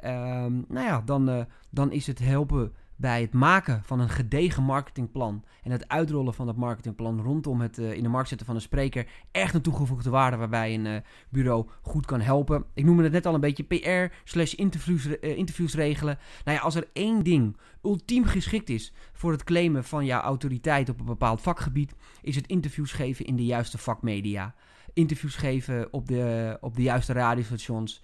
Ehm, 0.00 0.52
nou 0.68 0.86
ja, 0.86 1.02
dan, 1.04 1.46
dan 1.70 1.92
is 1.92 2.06
het 2.06 2.18
helpen 2.18 2.72
bij 3.04 3.20
het 3.20 3.32
maken 3.32 3.82
van 3.84 4.00
een 4.00 4.08
gedegen 4.08 4.62
marketingplan 4.62 5.44
en 5.62 5.70
het 5.70 5.88
uitrollen 5.88 6.34
van 6.34 6.46
dat 6.46 6.56
marketingplan 6.56 7.20
rondom 7.20 7.60
het 7.60 7.78
uh, 7.78 7.92
in 7.92 8.02
de 8.02 8.08
markt 8.08 8.28
zetten 8.28 8.46
van 8.46 8.54
een 8.54 8.60
spreker 8.60 9.06
echt 9.30 9.54
een 9.54 9.62
toegevoegde 9.62 10.10
waarde 10.10 10.36
waarbij 10.36 10.74
een 10.74 10.84
uh, 10.84 10.96
bureau 11.28 11.68
goed 11.82 12.06
kan 12.06 12.20
helpen. 12.20 12.64
Ik 12.74 12.84
noemde 12.84 13.02
het 13.02 13.12
net 13.12 13.26
al 13.26 13.34
een 13.34 13.40
beetje 13.40 13.62
PR 13.62 14.14
slash 14.24 14.52
interviews, 14.52 15.06
uh, 15.06 15.16
interviews 15.36 15.74
regelen. 15.74 16.18
Nou 16.44 16.56
ja, 16.56 16.62
als 16.62 16.74
er 16.74 16.88
één 16.92 17.22
ding 17.22 17.56
ultiem 17.82 18.24
geschikt 18.24 18.68
is 18.68 18.92
voor 19.12 19.32
het 19.32 19.44
claimen 19.44 19.84
van 19.84 20.04
jouw 20.04 20.20
autoriteit 20.20 20.88
op 20.88 21.00
een 21.00 21.06
bepaald 21.06 21.40
vakgebied, 21.40 21.94
is 22.22 22.36
het 22.36 22.46
interviews 22.46 22.92
geven 22.92 23.24
in 23.24 23.36
de 23.36 23.44
juiste 23.44 23.78
vakmedia. 23.78 24.54
Interviews 24.92 25.36
geven 25.36 25.92
op 25.92 26.08
de, 26.08 26.56
op 26.60 26.76
de 26.76 26.82
juiste 26.82 27.12
radiostations. 27.12 28.02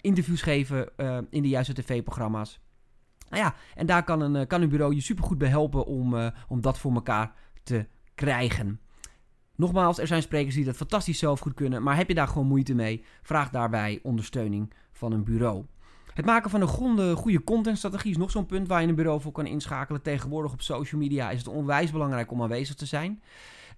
interviews 0.00 0.42
geven 0.42 0.88
in 1.30 1.42
de 1.42 1.48
juiste 1.48 1.72
tv-programma's. 1.72 2.60
Nou 3.28 3.42
ja, 3.42 3.54
en 3.74 3.86
daar 3.86 4.04
kan 4.04 4.20
een, 4.20 4.36
eh, 4.36 4.46
kan 4.46 4.68
bureau 4.68 4.94
je 4.94 5.00
supergoed 5.00 5.38
bij 5.38 5.48
helpen 5.48 5.86
om, 5.86 6.14
uh, 6.14 6.26
om 6.48 6.60
dat 6.60 6.78
voor 6.78 6.94
elkaar 6.94 7.32
te 7.62 7.86
krijgen. 8.14 8.80
Nogmaals, 9.56 9.98
er 9.98 10.06
zijn 10.06 10.22
sprekers 10.22 10.54
die 10.54 10.64
dat 10.64 10.76
fantastisch 10.76 11.18
zelf 11.18 11.40
goed 11.40 11.54
kunnen, 11.54 11.82
maar 11.82 11.96
heb 11.96 12.08
je 12.08 12.14
daar 12.14 12.28
gewoon 12.28 12.46
moeite 12.46 12.74
mee? 12.74 13.04
Vraag 13.22 13.50
daarbij 13.50 14.00
ondersteuning 14.02 14.72
van 14.92 15.12
een 15.12 15.24
bureau. 15.24 15.64
Het 16.14 16.24
maken 16.24 16.50
van 16.50 16.60
een 16.60 16.68
goede, 16.68 17.14
goede 17.14 17.44
contentstrategie 17.44 18.10
is 18.10 18.16
nog 18.16 18.30
zo'n 18.30 18.46
punt 18.46 18.68
waar 18.68 18.82
je 18.82 18.88
een 18.88 18.94
bureau 18.94 19.20
voor 19.20 19.32
kan 19.32 19.46
inschakelen. 19.46 20.02
Tegenwoordig 20.02 20.52
op 20.52 20.62
social 20.62 21.00
media 21.00 21.30
is 21.30 21.38
het 21.38 21.48
onwijs 21.48 21.90
belangrijk 21.90 22.30
om 22.30 22.42
aanwezig 22.42 22.74
te 22.74 22.86
zijn. 22.86 23.22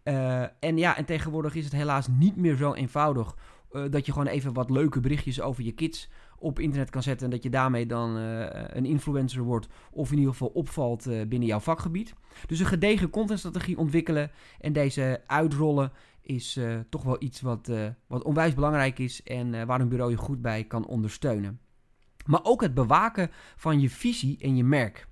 Uh, 0.04 0.40
en 0.40 0.78
ja, 0.78 0.96
en 0.96 1.04
tegenwoordig 1.04 1.54
is 1.54 1.64
het 1.64 1.72
helaas 1.72 2.08
niet 2.08 2.36
meer 2.36 2.56
zo 2.56 2.74
eenvoudig 2.74 3.36
dat 3.90 4.06
je 4.06 4.12
gewoon 4.12 4.26
even 4.26 4.52
wat 4.52 4.70
leuke 4.70 5.00
berichtjes 5.00 5.40
over 5.40 5.64
je 5.64 5.72
kids 5.72 6.08
op 6.38 6.58
internet 6.58 6.90
kan 6.90 7.02
zetten 7.02 7.26
en 7.26 7.32
dat 7.32 7.42
je 7.42 7.50
daarmee 7.50 7.86
dan 7.86 8.18
uh, 8.18 8.46
een 8.50 8.84
influencer 8.84 9.42
wordt 9.42 9.68
of 9.90 10.10
in 10.10 10.16
ieder 10.16 10.32
geval 10.32 10.48
opvalt 10.48 11.06
uh, 11.06 11.26
binnen 11.26 11.48
jouw 11.48 11.60
vakgebied. 11.60 12.14
Dus 12.46 12.60
een 12.60 12.66
gedegen 12.66 13.10
contentstrategie 13.10 13.78
ontwikkelen 13.78 14.30
en 14.60 14.72
deze 14.72 15.22
uitrollen 15.26 15.92
is 16.22 16.56
uh, 16.56 16.78
toch 16.88 17.02
wel 17.02 17.16
iets 17.18 17.40
wat, 17.40 17.70
wat 18.06 18.24
onwijs 18.24 18.54
belangrijk 18.54 18.98
is 18.98 19.22
en 19.22 19.66
waar 19.66 19.80
een 19.80 19.88
bureau 19.88 20.10
je 20.10 20.16
goed 20.16 20.42
bij 20.42 20.64
kan 20.64 20.86
ondersteunen. 20.86 21.60
Maar 22.26 22.40
ook 22.42 22.60
het 22.60 22.74
bewaken 22.74 23.30
van 23.56 23.80
je 23.80 23.90
visie 23.90 24.38
en 24.40 24.56
je 24.56 24.64
merk. 24.64 25.08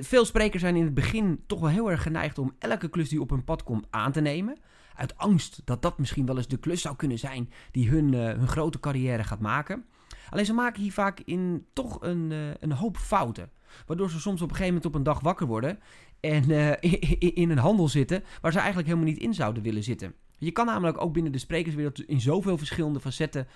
veel 0.00 0.24
sprekers 0.24 0.62
zijn 0.62 0.76
in 0.76 0.84
het 0.84 0.94
begin 0.94 1.42
toch 1.46 1.60
wel 1.60 1.68
heel 1.68 1.90
erg 1.90 2.02
geneigd 2.02 2.38
om 2.38 2.54
elke 2.58 2.88
klus 2.88 3.08
die 3.08 3.20
op 3.20 3.30
hun 3.30 3.44
pad 3.44 3.62
komt 3.62 3.86
aan 3.90 4.12
te 4.12 4.20
nemen 4.20 4.56
uit 4.98 5.16
angst 5.16 5.62
dat 5.64 5.82
dat 5.82 5.98
misschien 5.98 6.26
wel 6.26 6.36
eens 6.36 6.48
de 6.48 6.58
klus 6.58 6.80
zou 6.80 6.96
kunnen 6.96 7.18
zijn 7.18 7.50
die 7.70 7.90
hun, 7.90 8.12
hun 8.14 8.48
grote 8.48 8.80
carrière 8.80 9.24
gaat 9.24 9.40
maken. 9.40 9.84
Alleen 10.30 10.44
ze 10.44 10.52
maken 10.52 10.82
hier 10.82 10.92
vaak 10.92 11.20
in 11.20 11.66
toch 11.72 12.02
een, 12.02 12.30
uh, 12.30 12.50
een 12.58 12.72
hoop 12.72 12.96
fouten. 12.96 13.50
Waardoor 13.86 14.10
ze 14.10 14.20
soms 14.20 14.42
op 14.42 14.48
een 14.48 14.56
gegeven 14.56 14.74
moment 14.74 14.86
op 14.86 14.94
een 14.94 15.02
dag 15.02 15.20
wakker 15.20 15.46
worden 15.46 15.78
en 16.20 16.50
uh, 16.50 16.72
in, 17.18 17.50
een 17.50 17.58
handel 17.58 17.88
zitten 17.88 18.24
waar 18.40 18.52
ze 18.52 18.58
eigenlijk 18.58 18.88
helemaal 18.88 19.08
niet 19.08 19.22
in 19.22 19.34
zouden 19.34 19.62
willen 19.62 19.82
zitten. 19.82 20.14
Je 20.38 20.50
kan 20.50 20.66
namelijk 20.66 21.00
ook 21.00 21.12
binnen 21.12 21.32
de 21.32 21.38
sprekerswereld 21.38 22.00
in 22.00 22.20
zoveel 22.20 22.58
verschillende 22.58 23.00
facetten 23.00 23.46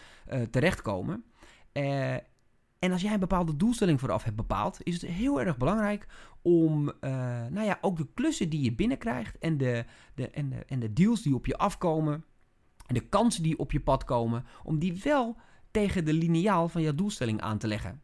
terechtkomen. 0.51 1.25
En 2.79 2.93
als 2.93 3.03
jij 3.03 3.13
een 3.13 3.21
bepaalde 3.21 3.57
doelstelling 3.57 4.01
vooraf 4.01 4.25
hebt 4.25 4.37
bepaald, 4.37 4.79
is 4.83 5.01
het 5.01 5.11
heel 5.11 5.41
erg 5.41 5.57
belangrijk 5.57 6.07
om 6.43 6.93
nou 7.51 7.63
ja, 7.63 7.79
ook 7.81 7.97
de 7.97 8.07
klussen 8.15 8.49
die 8.49 8.63
je 8.63 8.75
binnenkrijgt 8.75 9.39
en 9.39 9.59
de, 9.59 9.85
de, 10.15 10.31
en, 10.31 10.49
de, 10.49 10.65
en 10.67 10.81
de 10.81 10.93
deals 10.93 11.23
die 11.23 11.35
op 11.35 11.47
je 11.47 11.57
afkomen 11.57 12.25
en 12.87 12.95
de 12.95 13.09
kansen 13.09 13.43
die 13.43 13.59
op 13.59 13.73
je 13.73 13.81
pad 13.81 14.05
komen, 14.05 14.45
om 14.63 14.79
die 14.79 15.01
wel 15.05 15.37
tegen 15.73 16.05
de 16.05 16.13
lineaal 16.13 16.69
van 16.69 16.83
jouw 16.83 16.95
doelstelling 16.95 17.41
aan 17.41 17.59
te 17.59 17.67
leggen. 17.67 18.03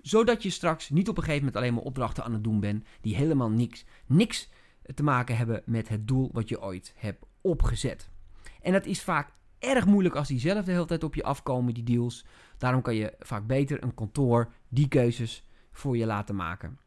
Zodat 0.00 0.42
je 0.42 0.50
straks 0.50 0.90
niet 0.90 1.08
op 1.08 1.16
een 1.16 1.22
gegeven 1.22 1.44
moment 1.44 1.62
alleen 1.62 1.74
maar 1.74 1.84
opdrachten 1.84 2.24
aan 2.24 2.32
het 2.32 2.44
doen 2.44 2.60
bent 2.60 2.84
die 3.00 3.16
helemaal 3.16 3.50
niks, 3.50 3.84
niks 4.06 4.50
te 4.94 5.02
maken 5.02 5.36
hebben 5.36 5.62
met 5.64 5.88
het 5.88 6.08
doel 6.08 6.30
wat 6.32 6.48
je 6.48 6.62
ooit 6.62 6.92
hebt 6.96 7.24
opgezet. 7.40 8.10
En 8.62 8.72
dat 8.72 8.86
is 8.86 9.02
vaak 9.02 9.32
erg 9.58 9.86
moeilijk 9.86 10.14
als 10.14 10.28
die 10.28 10.38
zelf 10.38 10.64
de 10.64 10.72
hele 10.72 10.84
tijd 10.84 11.04
op 11.04 11.14
je 11.14 11.22
afkomen, 11.22 11.74
die 11.74 11.84
deals. 11.84 12.24
Daarom 12.58 12.82
kan 12.82 12.94
je 12.94 13.14
vaak 13.18 13.46
beter 13.46 13.82
een 13.82 13.94
kantoor 13.94 14.52
die 14.68 14.88
keuzes 14.88 15.46
voor 15.70 15.96
je 15.96 16.06
laten 16.06 16.36
maken. 16.36 16.78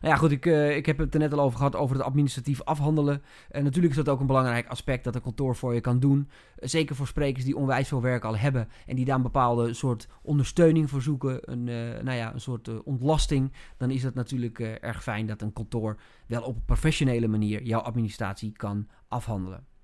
Nou 0.00 0.14
ja, 0.14 0.16
goed, 0.16 0.30
ik, 0.30 0.46
uh, 0.46 0.76
ik 0.76 0.86
heb 0.86 0.98
het 0.98 1.14
er 1.14 1.20
net 1.20 1.32
al 1.32 1.40
over 1.40 1.58
gehad 1.58 1.76
over 1.76 1.96
het 1.96 2.04
administratief 2.04 2.62
afhandelen. 2.62 3.22
En 3.50 3.64
natuurlijk 3.64 3.90
is 3.96 4.04
dat 4.04 4.08
ook 4.08 4.20
een 4.20 4.26
belangrijk 4.26 4.68
aspect 4.68 5.04
dat 5.04 5.14
een 5.14 5.22
kantoor 5.22 5.56
voor 5.56 5.74
je 5.74 5.80
kan 5.80 6.00
doen. 6.00 6.18
Uh, 6.18 6.68
zeker 6.68 6.96
voor 6.96 7.06
sprekers 7.06 7.44
die 7.44 7.56
onwijs 7.56 7.88
veel 7.88 8.02
werk 8.02 8.24
al 8.24 8.36
hebben 8.36 8.68
en 8.86 8.96
die 8.96 9.04
daar 9.04 9.16
een 9.16 9.22
bepaalde 9.22 9.74
soort 9.74 10.08
ondersteuning 10.22 10.90
voor 10.90 11.02
zoeken. 11.02 11.52
Een, 11.52 11.64
nou 12.04 12.16
ja, 12.16 12.34
een 12.34 12.40
soort 12.40 12.82
ontlasting. 12.82 13.52
Dan 13.76 13.90
is 13.90 14.02
het 14.02 14.14
natuurlijk 14.14 14.58
erg 14.60 15.02
fijn 15.02 15.26
dat 15.26 15.42
een 15.42 15.52
kantoor 15.52 15.96
wel 16.26 16.42
op 16.42 16.56
een 16.56 16.64
professionele 16.64 17.28
manier 17.28 17.62
jouw 17.62 17.80
administratie 17.80 18.52
kan 18.52 18.88
afhandelen. 19.08 19.75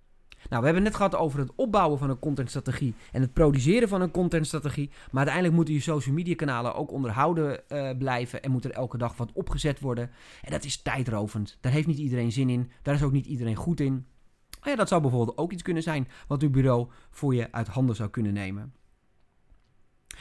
Nou, 0.48 0.60
we 0.60 0.64
hebben 0.64 0.82
net 0.82 0.94
gehad 0.94 1.16
over 1.16 1.38
het 1.38 1.52
opbouwen 1.54 1.98
van 1.98 2.10
een 2.10 2.18
contentstrategie 2.18 2.94
en 3.12 3.20
het 3.20 3.32
produceren 3.32 3.88
van 3.88 4.00
een 4.00 4.10
contentstrategie. 4.10 4.88
Maar 4.88 5.16
uiteindelijk 5.16 5.54
moeten 5.54 5.74
je 5.74 5.80
social 5.80 6.14
media 6.14 6.34
kanalen 6.34 6.74
ook 6.74 6.92
onderhouden 6.92 7.60
uh, 7.68 7.90
blijven 7.98 8.42
en 8.42 8.50
moet 8.50 8.64
er 8.64 8.70
elke 8.70 8.98
dag 8.98 9.16
wat 9.16 9.32
opgezet 9.32 9.80
worden. 9.80 10.10
En 10.42 10.50
dat 10.50 10.64
is 10.64 10.82
tijdrovend. 10.82 11.58
Daar 11.60 11.72
heeft 11.72 11.86
niet 11.86 11.98
iedereen 11.98 12.32
zin 12.32 12.48
in. 12.48 12.70
Daar 12.82 12.94
is 12.94 13.02
ook 13.02 13.12
niet 13.12 13.26
iedereen 13.26 13.56
goed 13.56 13.80
in. 13.80 14.06
Maar 14.60 14.70
ja, 14.70 14.76
dat 14.76 14.88
zou 14.88 15.00
bijvoorbeeld 15.00 15.38
ook 15.38 15.52
iets 15.52 15.62
kunnen 15.62 15.82
zijn 15.82 16.08
wat 16.26 16.42
uw 16.42 16.50
bureau 16.50 16.88
voor 17.10 17.34
je 17.34 17.52
uit 17.52 17.68
handen 17.68 17.96
zou 17.96 18.10
kunnen 18.10 18.32
nemen. 18.32 18.74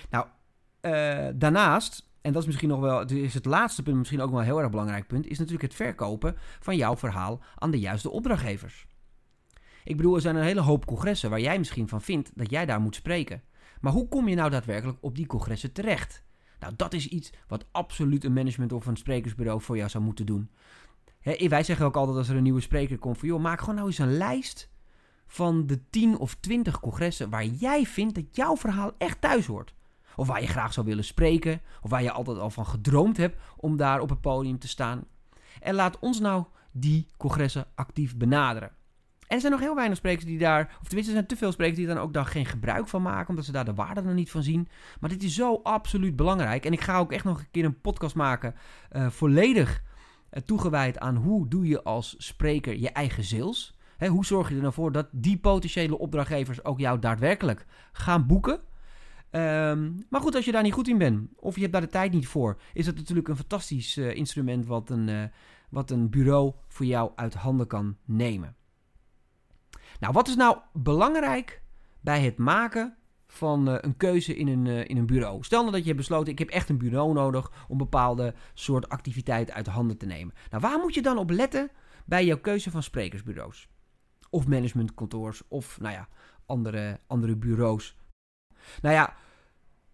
Nou, 0.10 0.26
uh, 0.82 1.28
daarnaast 1.36 2.10
en 2.22 2.32
dat 2.32 2.42
is 2.42 2.48
misschien 2.48 2.70
nog 2.70 2.80
wel, 2.80 3.06
is 3.06 3.34
het 3.34 3.46
laatste 3.46 3.84
punt, 3.84 3.98
misschien 3.98 4.22
ook 4.22 4.30
wel 4.30 4.40
een 4.40 4.46
heel 4.46 4.60
erg 4.60 4.70
belangrijk 4.70 5.08
punt, 5.08 5.28
is 5.28 5.38
natuurlijk 5.38 5.64
het 5.64 5.74
verkopen 5.74 6.36
van 6.60 6.76
jouw 6.76 6.98
verhaal 6.98 7.42
aan 7.56 7.72
de 7.72 7.80
juiste 7.80 8.10
opdrachtgevers. 8.10 8.88
Ik 9.84 9.98
bedoel, 9.98 10.16
er 10.16 10.22
zijn 10.22 10.36
een 10.36 10.44
hele 10.44 10.62
hoop 10.62 10.86
congressen 10.86 11.30
waar 11.30 11.40
jij 11.40 11.58
misschien 11.58 11.88
van 11.88 12.02
vindt 12.02 12.32
dat 12.36 12.50
jij 12.50 12.66
daar 12.66 12.82
moet 12.82 12.96
spreken. 12.96 13.42
Maar 13.82 13.92
hoe 13.92 14.08
kom 14.08 14.28
je 14.28 14.36
nou 14.36 14.50
daadwerkelijk 14.50 14.98
op 15.02 15.16
die 15.16 15.26
congressen 15.26 15.72
terecht? 15.72 16.24
Nou, 16.60 16.74
dat 16.76 16.94
is 16.94 17.08
iets 17.08 17.32
wat 17.48 17.66
absoluut 17.72 18.24
een 18.24 18.34
management 18.34 18.74
of 18.74 18.86
een 18.86 18.98
sprekersbureau 18.98 19.62
voor 19.62 19.78
jou 19.78 19.90
zou 19.90 20.04
moeten 20.04 20.26
doen. 20.26 20.50
wij 21.48 21.64
zeggen 21.64 21.86
ook 21.86 21.96
altijd 21.96 22.18
als 22.18 22.30
er 22.30 22.36
een 22.36 22.44
nieuwe 22.44 22.62
spreker 22.62 22.98
komt 22.98 23.18
van... 23.18 23.28
joh, 23.28 23.42
maak 23.42 23.60
gewoon 23.60 23.76
nou 23.76 23.88
eens 23.88 23.98
een 23.98 24.18
lijst 24.18 24.70
van 25.28 25.68
de 25.68 25.90
10 25.90 26.18
of 26.18 26.36
20 26.36 26.80
congressen... 26.80 27.30
waar 27.30 27.46
jij 27.46 27.86
vindt 27.86 28.16
dat 28.16 28.36
jouw 28.36 28.58
verhaal 28.58 28.92
echt 28.98 29.22
thuis 29.22 29.46
hoort. 29.46 29.74
Of 30.16 30.28
waar 30.28 30.42
je 30.42 30.48
graag 30.48 30.74
zou 30.74 30.86
willen 30.86 31.04
spreken. 31.04 31.62
Of 31.82 31.90
waar 31.90 32.04
je 32.04 32.12
altijd 32.12 32.38
al 32.38 32.50
van 32.50 32.66
gedroomd 32.66 33.18
hebt 33.18 33.38
om 33.58 33.78
daar 33.78 34.00
op 34.00 34.10
het 34.10 34.22
podium 34.22 34.60
te 34.60 34.68
staan. 34.68 35.04
En 35.60 35.76
laat 35.76 36.00
ons 36.00 36.20
nou 36.20 36.46
die 36.72 37.08
congressen 37.18 37.66
actief 37.76 38.18
benaderen. 38.18 38.72
En 39.32 39.38
er 39.38 39.44
zijn 39.44 39.52
nog 39.52 39.62
heel 39.62 39.76
weinig 39.76 39.98
sprekers 39.98 40.26
die 40.26 40.38
daar, 40.38 40.62
of 40.82 40.88
tenminste 40.88 41.14
er 41.14 41.18
zijn 41.18 41.26
te 41.28 41.36
veel 41.36 41.52
sprekers 41.52 41.78
die 41.78 41.88
dan 41.88 41.98
ook 41.98 42.14
daar 42.14 42.26
geen 42.26 42.46
gebruik 42.46 42.88
van 42.88 43.02
maken, 43.02 43.30
omdat 43.30 43.46
ze 43.46 43.52
daar 43.52 43.66
de 43.66 43.74
waarde 43.74 44.04
dan 44.04 44.16
niet 44.16 44.32
van 44.32 44.44
zien. 44.44 44.68
Maar 45.00 45.10
dit 45.10 45.24
is 45.24 45.36
zo 45.36 45.60
absoluut 45.64 46.16
belangrijk. 46.16 46.66
En 46.66 46.74
ik 46.74 46.82
ga 46.82 46.98
ook 46.98 47.12
echt 47.12 47.24
nog 47.24 47.40
een 47.40 47.52
keer 47.52 47.66
een 47.66 47.82
podcast 47.82 48.16
maken, 48.16 48.56
uh, 48.92 49.10
volledig 49.10 49.84
uh, 50.32 50.42
toegewijd 50.42 51.00
aan 51.00 51.16
hoe 51.16 51.48
doe 51.48 51.68
je 51.68 51.84
als 51.84 52.16
spreker 52.18 52.78
je 52.78 52.90
eigen 52.90 53.24
sales. 53.24 53.78
He, 53.98 54.08
hoe 54.08 54.26
zorg 54.26 54.50
je 54.50 54.56
er 54.56 54.62
nou 54.62 54.74
voor 54.74 54.92
dat 54.92 55.08
die 55.12 55.38
potentiële 55.38 55.98
opdrachtgevers 55.98 56.64
ook 56.64 56.80
jou 56.80 57.00
daadwerkelijk 57.00 57.66
gaan 57.92 58.28
boeken? 58.28 58.60
Um, 59.32 60.06
maar 60.10 60.22
goed, 60.22 60.36
als 60.36 60.46
je 60.46 60.52
daar 60.52 60.64
niet 60.64 60.74
goed 60.74 60.88
in 60.88 60.98
bent, 60.98 61.30
of 61.36 61.56
je 61.56 61.62
hebt 61.62 61.74
daar 61.74 61.82
de 61.82 61.88
tijd 61.88 62.12
niet 62.12 62.28
voor, 62.28 62.60
is 62.74 62.86
dat 62.86 62.96
natuurlijk 62.96 63.28
een 63.28 63.36
fantastisch 63.36 63.98
uh, 63.98 64.16
instrument 64.16 64.66
wat 64.66 64.90
een, 64.90 65.32
wat 65.70 65.92
een 65.92 66.10
bureau 66.10 66.54
voor 66.68 66.86
jou 66.86 67.12
uit 67.16 67.34
handen 67.34 67.68
kan 67.68 67.98
nemen. 68.06 68.56
Nou, 70.02 70.14
wat 70.14 70.28
is 70.28 70.36
nou 70.36 70.58
belangrijk 70.74 71.62
bij 72.00 72.22
het 72.22 72.38
maken 72.38 72.96
van 73.28 73.70
uh, 73.70 73.76
een 73.82 73.98
keuze 73.98 74.36
in 74.36 74.48
een, 74.48 74.66
uh, 74.66 74.90
in 74.90 74.98
een 74.98 75.06
bureau? 75.06 75.44
Stel 75.44 75.60
nou 75.60 75.72
dat 75.72 75.82
je 75.82 75.88
hebt 75.88 75.98
besloten, 75.98 76.32
ik 76.32 76.40
heb 76.40 76.50
echt 76.50 76.70
een 76.70 76.78
bureau 76.78 77.14
nodig 77.14 77.52
om 77.68 77.78
bepaalde 77.78 78.34
soort 78.54 78.90
activiteiten 78.90 79.56
uit 79.56 79.66
de 79.66 79.72
handen 79.72 79.98
te 79.98 80.06
nemen. 80.06 80.34
Nou, 80.50 80.62
waar 80.62 80.80
moet 80.80 80.94
je 80.94 81.02
dan 81.02 81.18
op 81.18 81.30
letten 81.30 81.72
bij 82.06 82.26
jouw 82.26 82.38
keuze 82.40 82.72
van 82.72 82.84
sprekersbureaus? 82.84 83.70
Of 84.30 84.48
managementkantoors 84.48 85.42
of, 85.48 85.80
nou 85.80 85.94
ja, 85.94 86.08
andere, 86.46 87.00
andere 87.08 87.36
bureaus. 87.36 87.96
Nou 88.82 88.96
ja, 88.96 89.16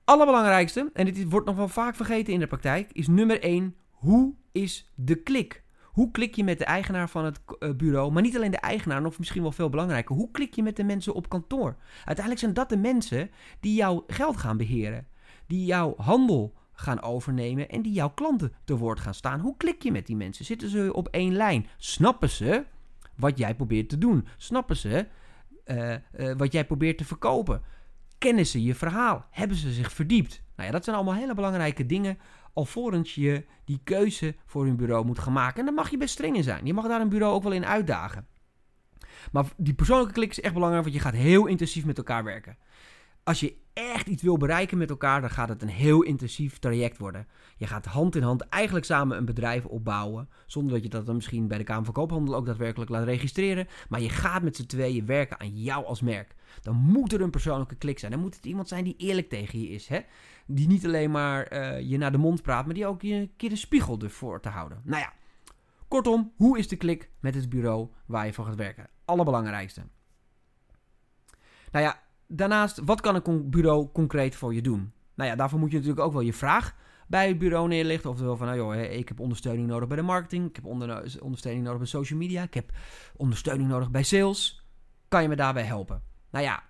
allerbelangrijkste, 0.04 0.90
en 0.94 1.06
dit 1.06 1.30
wordt 1.30 1.48
nog 1.48 1.56
wel 1.56 1.68
vaak 1.68 1.96
vergeten 1.96 2.34
in 2.34 2.40
de 2.40 2.48
praktijk, 2.48 2.92
is 2.92 3.08
nummer 3.08 3.42
1, 3.42 3.76
hoe 3.90 4.36
is 4.52 4.92
de 4.96 5.16
klik? 5.16 5.66
Hoe 5.98 6.12
klik 6.12 6.36
je 6.36 6.44
met 6.44 6.58
de 6.58 6.66
eigenaar 6.66 7.10
van 7.10 7.26
het 7.26 7.40
eh, 7.60 7.70
bureau? 7.72 8.12
Maar 8.12 8.22
niet 8.22 8.36
alleen 8.36 8.52
de 8.52 8.58
eigenaar, 8.58 9.06
of 9.06 9.20
misschien 9.20 9.42
wel 9.42 9.52
veel 9.52 9.70
belangrijker. 9.70 10.16
Hoe 10.16 10.32
klik 10.32 10.54
je 10.54 10.64
met 10.64 10.76
de 10.76 10.84
mensen 10.84 11.14
op 11.14 11.30
kantoor? 11.30 11.76
Uiteindelijk 11.96 12.40
zijn 12.40 12.54
dat 12.54 12.70
de 12.70 12.78
mensen 12.78 13.30
die 13.60 13.76
jouw 13.76 14.04
geld 14.08 14.38
gaan 14.38 14.58
beheren. 14.58 15.08
Die 15.48 15.66
jouw 15.66 15.94
handel 15.98 16.54
gaan 16.72 17.02
overnemen 17.02 17.70
en 17.70 17.82
die 17.82 17.94
jouw 17.94 18.10
klanten 18.10 18.54
te 18.64 18.78
woord 18.78 19.00
gaan 19.00 19.14
staan. 19.14 19.40
Hoe 19.40 19.58
klik 19.58 19.84
je 19.84 19.92
met 19.92 20.08
die 20.08 20.16
mensen? 20.16 20.46
Zitten 20.46 20.70
ze 20.70 20.94
op 20.94 21.08
één 21.08 21.34
lijn? 21.34 21.68
Snappen 21.78 22.30
ze 22.30 22.66
wat 23.16 23.38
jij 23.38 23.56
probeert 23.56 23.90
te 23.90 23.98
doen? 23.98 24.28
Snappen 24.38 24.76
ze 24.76 25.08
uh, 25.66 25.94
uh, 26.18 26.36
wat 26.38 26.52
jij 26.52 26.66
probeert 26.66 26.98
te 26.98 27.06
verkopen? 27.06 27.62
Kennen 28.18 28.46
ze 28.46 28.64
je 28.64 28.76
verhaal? 28.76 29.28
Hebben 29.32 29.58
ze 29.58 29.72
zich 29.72 29.92
verdiept? 29.92 30.44
Nou 30.56 30.68
ja, 30.68 30.74
dat 30.76 30.84
zijn 30.84 30.96
allemaal 30.96 31.16
hele 31.16 31.34
belangrijke 31.34 31.86
dingen 31.86 32.18
alvorens 32.54 33.16
je 33.16 33.46
die 33.66 33.82
keuze 33.84 34.36
voor 34.46 34.66
een 34.66 34.76
bureau 34.76 35.06
moet 35.06 35.20
gaan 35.20 35.34
maken. 35.34 35.60
En 35.60 35.66
dan 35.66 35.74
mag 35.74 35.90
je 35.90 35.98
best 35.98 36.14
streng 36.14 36.36
in 36.36 36.44
zijn. 36.44 36.66
Je 36.66 36.74
mag 36.74 36.88
daar 36.88 37.02
een 37.02 37.10
bureau 37.10 37.34
ook 37.34 37.44
wel 37.44 37.52
in 37.52 37.66
uitdagen. 37.66 38.28
Maar 39.32 39.46
die 39.58 39.74
persoonlijke 39.74 40.14
klik 40.14 40.30
is 40.30 40.42
echt 40.42 40.54
belangrijk, 40.54 40.84
want 40.84 40.96
je 40.96 41.02
gaat 41.02 41.14
heel 41.14 41.46
intensief 41.46 41.86
met 41.86 41.98
elkaar 41.98 42.24
werken. 42.24 42.58
Als 43.24 43.40
je 43.40 43.56
echt 43.78 44.08
iets 44.08 44.24
wil 44.24 44.38
bereiken 44.38 44.78
met 44.78 44.90
elkaar, 44.90 45.22
dan 45.22 45.30
gaat 45.30 45.50
het 45.50 45.62
een 45.62 45.68
heel 45.68 46.02
intensief 46.02 46.60
traject 46.60 46.98
worden. 46.98 47.28
Je 47.58 47.68
gaat 47.68 47.86
hand 47.86 48.16
in 48.16 48.22
hand 48.22 48.42
eigenlijk 48.42 48.86
samen 48.86 49.18
een 49.18 49.26
bedrijf 49.26 49.66
opbouwen. 49.66 50.30
Zonder 50.46 50.74
dat 50.74 50.84
je 50.84 50.90
dat 50.90 51.06
dan 51.06 51.16
misschien 51.16 51.48
bij 51.48 51.58
de 51.58 51.64
Kamer 51.64 51.86
van 51.86 51.94
Koophandel 51.94 52.36
ook 52.36 52.46
daadwerkelijk 52.46 52.90
laat 52.90 53.04
registreren. 53.04 53.68
Maar 53.90 54.02
je 54.02 54.10
gaat 54.10 54.44
met 54.44 54.56
z'n 54.56 54.66
tweeën 54.66 55.06
werken 55.06 55.40
aan 55.40 55.62
jou 55.62 55.86
als 55.86 56.02
merk. 56.02 56.36
Dan 56.62 56.76
moet 56.76 57.14
er 57.14 57.22
een 57.22 57.30
persoonlijke 57.30 57.76
klik 57.76 58.00
zijn. 58.00 58.12
Dan 58.12 58.22
moet 58.22 58.36
het 58.36 58.46
iemand 58.46 58.68
zijn 58.68 58.84
die 58.84 58.96
eerlijk 58.98 59.30
tegen 59.30 59.62
je 59.62 59.70
is. 59.70 59.88
Hè? 59.88 60.00
Die 60.46 60.68
niet 60.68 60.86
alleen 60.86 61.12
maar 61.12 61.54
uh, 61.54 61.90
je 61.90 61.98
naar 61.98 62.12
de 62.12 62.18
mond 62.18 62.42
praat, 62.42 62.66
maar 62.66 62.74
die 62.74 62.88
ook 62.88 63.02
je 63.02 63.14
een 63.14 63.34
keer 63.38 63.50
de 63.50 63.56
spiegel 63.56 64.00
ervoor 64.00 64.42
te 64.42 64.50
houden. 64.50 64.82
Nou 64.84 65.02
ja, 65.02 65.14
kortom, 65.88 66.32
hoe 66.36 66.58
is 66.58 66.68
de 66.68 66.76
klik 66.76 67.10
met 67.20 67.36
het 67.36 67.50
bureau 67.50 67.90
waar 68.06 68.26
je 68.26 68.34
voor 68.34 68.46
gaat 68.46 68.56
werken? 68.56 68.90
Allerbelangrijkste. 69.06 69.82
Nou 71.72 71.86
ja, 71.86 72.02
daarnaast, 72.28 72.80
wat 72.86 73.02
kan 73.02 73.16
een 73.16 73.50
bureau 73.50 73.92
concreet 73.92 74.36
voor 74.36 74.54
je 74.54 74.62
doen? 74.62 74.92
Nou 75.16 75.30
ja, 75.30 75.36
daarvoor 75.36 75.60
moet 75.60 75.72
je 75.72 75.78
natuurlijk 75.78 76.06
ook 76.06 76.14
wel 76.14 76.22
je 76.22 76.34
vraag 76.34 76.76
bij 77.08 77.28
het 77.28 77.38
bureau 77.38 77.68
neerleggen. 77.68 78.10
Oftewel 78.10 78.38
van, 78.38 78.48
nou 78.48 78.58
joh, 78.58 78.76
ik 78.76 79.08
heb 79.08 79.20
ondersteuning 79.20 79.68
nodig 79.68 79.88
bij 79.88 79.98
de 79.98 80.04
marketing. 80.04 80.50
Ik 80.50 80.56
heb 80.56 80.66
onder, 80.66 81.20
ondersteuning 81.22 81.64
nodig 81.64 81.80
bij 81.80 81.88
social 81.88 82.20
media. 82.20 82.44
Ik 82.44 82.54
heb 82.54 82.72
ondersteuning 83.16 83.70
nodig 83.70 83.92
bij 83.92 84.04
sales. 84.04 84.66
Kan 85.08 85.22
je 85.22 85.28
me 85.28 85.36
daarbij 85.36 85.64
helpen? 85.64 86.04
Nou 86.30 86.46
ja, 86.46 86.64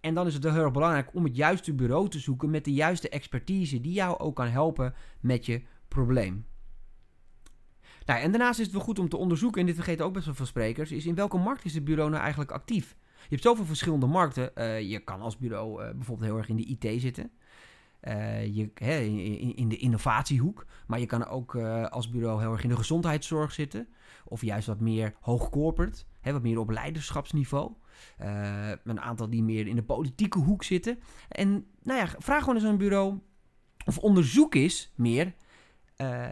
en 0.00 0.14
dan 0.14 0.26
is 0.26 0.34
het 0.34 0.44
heel 0.44 0.62
erg 0.62 0.72
belangrijk 0.72 1.14
om 1.14 1.24
het 1.24 1.36
juiste 1.36 1.74
bureau 1.74 2.08
te 2.08 2.18
zoeken 2.18 2.50
met 2.50 2.64
de 2.64 2.72
juiste 2.72 3.08
expertise 3.08 3.80
die 3.80 3.92
jou 3.92 4.18
ook 4.18 4.36
kan 4.36 4.48
helpen 4.48 4.94
met 5.20 5.46
je 5.46 5.62
probleem. 5.88 6.46
Nou, 8.04 8.20
en 8.20 8.30
daarnaast 8.30 8.58
is 8.58 8.64
het 8.64 8.74
wel 8.74 8.84
goed 8.84 8.98
om 8.98 9.08
te 9.08 9.16
onderzoeken, 9.16 9.60
en 9.60 9.66
dit 9.66 9.74
vergeten 9.74 10.04
ook 10.04 10.12
best 10.12 10.26
wel 10.26 10.34
veel 10.34 10.46
sprekers, 10.46 10.92
is 10.92 11.06
in 11.06 11.14
welke 11.14 11.38
markt 11.38 11.64
is 11.64 11.74
het 11.74 11.84
bureau 11.84 12.10
nou 12.10 12.22
eigenlijk 12.22 12.50
actief? 12.50 12.96
Je 13.20 13.34
hebt 13.34 13.42
zoveel 13.42 13.64
verschillende 13.64 14.06
markten. 14.06 14.50
Uh, 14.54 14.80
je 14.80 14.98
kan 14.98 15.20
als 15.20 15.36
bureau 15.36 15.82
uh, 15.82 15.90
bijvoorbeeld 15.90 16.28
heel 16.28 16.38
erg 16.38 16.48
in 16.48 16.56
de 16.56 16.64
IT 16.78 17.00
zitten. 17.00 17.30
Uh, 18.02 18.46
je, 18.56 18.70
in, 19.54 19.68
de 19.68 19.76
innovatiehoek. 19.76 20.66
Maar 20.86 21.00
je 21.00 21.06
kan 21.06 21.26
ook 21.26 21.56
als 21.90 22.10
bureau 22.10 22.40
heel 22.40 22.52
erg 22.52 22.62
in 22.62 22.68
de 22.68 22.76
gezondheidszorg 22.76 23.52
zitten. 23.52 23.88
Of 24.24 24.42
juist 24.42 24.66
wat 24.66 24.80
meer 24.80 25.14
hoog 25.20 25.50
corporate. 25.50 26.04
Wat 26.22 26.42
meer 26.42 26.58
op 26.58 26.70
leiderschapsniveau. 26.70 27.72
Een 28.84 29.00
aantal 29.00 29.30
die 29.30 29.42
meer 29.42 29.66
in 29.66 29.76
de 29.76 29.82
politieke 29.82 30.38
hoek 30.38 30.64
zitten. 30.64 30.98
En 31.28 31.66
nou 31.82 31.98
ja, 31.98 32.06
vraag 32.18 32.40
gewoon 32.40 32.54
eens 32.54 32.64
aan 32.64 32.70
een 32.70 32.78
bureau. 32.78 33.18
Of 33.86 33.98
onderzoek 33.98 34.54
is 34.54 34.92
meer. 34.96 35.34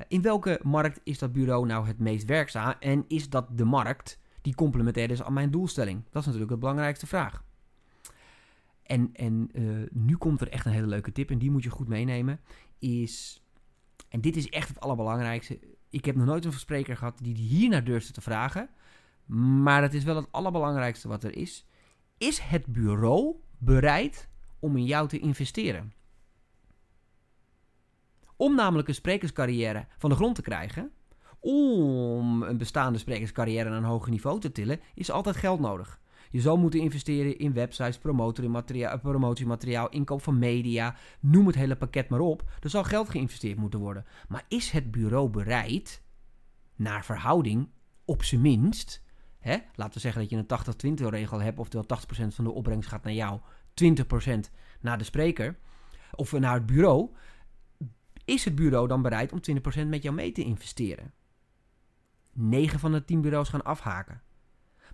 In 0.09 0.23
welke 0.23 0.61
markt 0.63 1.01
is 1.05 1.19
dat 1.19 1.33
bureau 1.33 1.67
nou 1.67 1.87
het 1.87 1.99
meest 1.99 2.25
werkzaam? 2.25 2.75
En 2.81 3.05
is 3.09 3.31
dat 3.31 3.59
de 3.59 3.65
markt 3.65 4.19
die 4.47 4.55
complementair 4.55 5.11
is 5.11 5.23
aan 5.23 5.33
mijn 5.33 5.51
doelstelling? 5.51 6.03
Dat 6.05 6.21
is 6.21 6.25
natuurlijk 6.25 6.53
de 6.53 6.59
belangrijkste 6.59 7.07
vraag. 7.07 7.45
En, 8.83 9.11
en 9.13 9.49
eh, 9.53 9.63
nu 9.91 10.17
komt 10.17 10.41
er 10.41 10.49
echt 10.49 10.67
een 10.67 10.73
hele 10.73 10.87
leuke 10.87 11.13
tip 11.13 11.31
en 11.31 11.39
die 11.39 11.51
moet 11.51 11.63
je 11.63 11.71
goed 11.71 11.89
meenemen. 11.89 12.41
Is, 12.79 13.43
en 14.09 14.21
dit 14.21 14.37
is 14.37 14.49
echt 14.49 14.69
het 14.69 14.81
allerbelangrijkste. 14.81 15.59
Ik 15.91 16.05
heb 16.05 16.17
nog 16.17 16.27
nooit 16.27 16.45
een 16.45 16.53
verspreker 16.53 16.97
gehad 16.97 17.19
die 17.23 17.35
hier 17.35 17.69
naar 17.69 17.85
durfde 17.85 18.13
te 18.13 18.21
vragen. 18.21 18.69
Maar 19.65 19.81
dat 19.81 19.93
is 19.93 20.05
wel 20.05 20.17
het 20.17 20.33
allerbelangrijkste 20.33 21.09
wat 21.09 21.25
er 21.25 21.37
is. 21.37 21.67
Is 22.19 22.39
het 22.39 22.67
bureau 22.67 23.37
bereid 23.59 24.29
om 24.59 24.77
in 24.77 24.85
jou 24.85 25.09
te 25.09 25.19
investeren? 25.19 25.93
Om 28.37 28.55
namelijk 28.55 28.89
een 28.89 28.95
sprekerscarrière 28.95 29.87
van 29.99 30.11
de 30.11 30.17
grond 30.17 30.35
te 30.35 30.43
krijgen, 30.43 30.91
om 31.47 32.43
een 32.43 32.59
bestaande 32.59 32.99
sprekerscarrière 32.99 33.69
naar 33.69 33.79
een 33.79 33.85
hoger 33.85 34.11
niveau 34.11 34.41
te 34.41 34.53
tillen, 34.53 34.81
is 34.95 35.11
altijd 35.11 35.37
geld 35.37 35.61
nodig. 35.61 36.01
Je 36.31 36.41
zal 36.41 36.57
moeten 36.57 36.81
investeren 36.81 37.39
in 37.39 37.53
websites, 37.53 37.99
promotiemateriaal, 39.03 39.89
inkoop 39.89 40.23
van 40.23 40.39
media, 40.39 40.97
noem 41.21 41.47
het 41.47 41.55
hele 41.55 41.77
pakket 41.77 42.09
maar 42.09 42.21
op. 42.21 42.45
Er 42.61 42.71
zal 42.71 42.85
geld 42.85 43.09
geïnvesteerd 43.09 43.59
moeten 43.59 43.81
worden. 43.81 44.05
Maar 44.29 44.45
is 44.49 44.71
het 44.71 44.91
bureau 44.91 45.29
bereid, 45.29 46.03
naar 46.77 47.05
verhouding, 47.05 47.69
op 48.05 48.23
zijn 48.23 48.41
minst, 48.41 49.05
hè, 49.39 49.57
laten 49.75 49.95
we 49.95 50.01
zeggen 50.01 50.21
dat 50.21 50.31
je 50.31 50.37
een 50.37 50.47
80-20 51.05 51.09
regel 51.09 51.41
hebt, 51.41 51.59
oftewel 51.59 51.87
80% 51.87 52.35
van 52.35 52.45
de 52.45 52.53
opbrengst 52.53 52.89
gaat 52.89 53.05
naar 53.05 53.13
jou, 53.13 53.41
20% 53.75 54.51
naar 54.81 54.99
de 54.99 55.05
spreker 55.05 55.57
of 56.15 56.33
naar 56.33 56.55
het 56.55 56.67
bureau, 56.67 57.11
is 58.25 58.45
het 58.45 58.55
bureau 58.55 58.89
dan 58.89 59.03
bereid 59.03 59.33
om 59.33 59.41
20% 59.85 59.89
met 59.89 60.03
jou 60.03 60.15
mee 60.15 60.33
te 60.33 60.43
investeren? 60.43 61.13
9 62.37 62.79
van 62.79 62.93
de 62.93 63.05
10 63.05 63.21
bureaus 63.21 63.49
gaan 63.49 63.65
afhaken. 63.65 64.23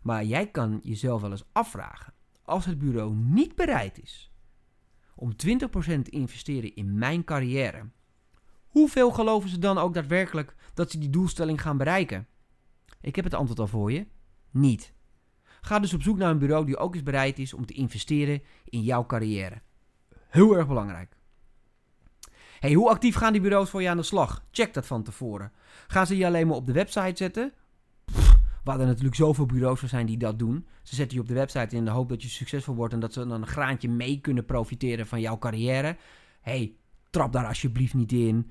Maar 0.02 0.24
jij 0.24 0.50
kan 0.50 0.80
jezelf 0.82 1.20
wel 1.20 1.30
eens 1.30 1.48
afvragen: 1.52 2.14
als 2.42 2.64
het 2.64 2.78
bureau 2.78 3.14
niet 3.14 3.54
bereid 3.54 4.02
is 4.02 4.32
om 5.14 5.30
20% 5.30 5.34
te 5.74 6.10
investeren 6.10 6.74
in 6.74 6.98
mijn 6.98 7.24
carrière, 7.24 7.90
hoeveel 8.66 9.10
geloven 9.10 9.48
ze 9.48 9.58
dan 9.58 9.78
ook 9.78 9.94
daadwerkelijk 9.94 10.54
dat 10.74 10.90
ze 10.90 10.98
die 10.98 11.10
doelstelling 11.10 11.60
gaan 11.60 11.76
bereiken? 11.76 12.26
Ik 13.00 13.16
heb 13.16 13.24
het 13.24 13.34
antwoord 13.34 13.58
al 13.58 13.66
voor 13.66 13.92
je: 13.92 14.06
niet. 14.50 14.92
Ga 15.60 15.78
dus 15.78 15.94
op 15.94 16.02
zoek 16.02 16.16
naar 16.16 16.30
een 16.30 16.38
bureau 16.38 16.66
die 16.66 16.76
ook 16.76 16.94
eens 16.94 17.02
bereid 17.02 17.38
is 17.38 17.54
om 17.54 17.66
te 17.66 17.74
investeren 17.74 18.42
in 18.64 18.82
jouw 18.82 19.06
carrière. 19.06 19.62
Heel 20.28 20.56
erg 20.56 20.66
belangrijk. 20.66 21.16
Hey, 22.62 22.72
hoe 22.72 22.88
actief 22.88 23.14
gaan 23.14 23.32
die 23.32 23.40
bureaus 23.40 23.70
voor 23.70 23.82
je 23.82 23.88
aan 23.88 23.96
de 23.96 24.02
slag? 24.02 24.44
Check 24.50 24.74
dat 24.74 24.86
van 24.86 25.02
tevoren. 25.02 25.52
Gaan 25.86 26.06
ze 26.06 26.16
je 26.16 26.26
alleen 26.26 26.46
maar 26.46 26.56
op 26.56 26.66
de 26.66 26.72
website 26.72 27.16
zetten? 27.16 27.52
waar 28.64 28.80
er 28.80 28.86
natuurlijk 28.86 29.14
zoveel 29.14 29.46
bureaus 29.46 29.80
voor 29.80 29.88
zijn 29.88 30.06
die 30.06 30.16
dat 30.16 30.38
doen. 30.38 30.66
Ze 30.82 30.94
zetten 30.94 31.16
je 31.16 31.22
op 31.22 31.28
de 31.28 31.34
website 31.34 31.76
in 31.76 31.84
de 31.84 31.90
hoop 31.90 32.08
dat 32.08 32.22
je 32.22 32.28
succesvol 32.28 32.74
wordt 32.74 32.94
en 32.94 33.00
dat 33.00 33.12
ze 33.12 33.26
dan 33.26 33.42
een 33.42 33.46
graantje 33.46 33.88
mee 33.88 34.20
kunnen 34.20 34.44
profiteren 34.44 35.06
van 35.06 35.20
jouw 35.20 35.38
carrière. 35.38 35.96
hey, 36.40 36.74
trap 37.10 37.32
daar 37.32 37.46
alsjeblieft 37.46 37.94
niet 37.94 38.12
in. 38.12 38.50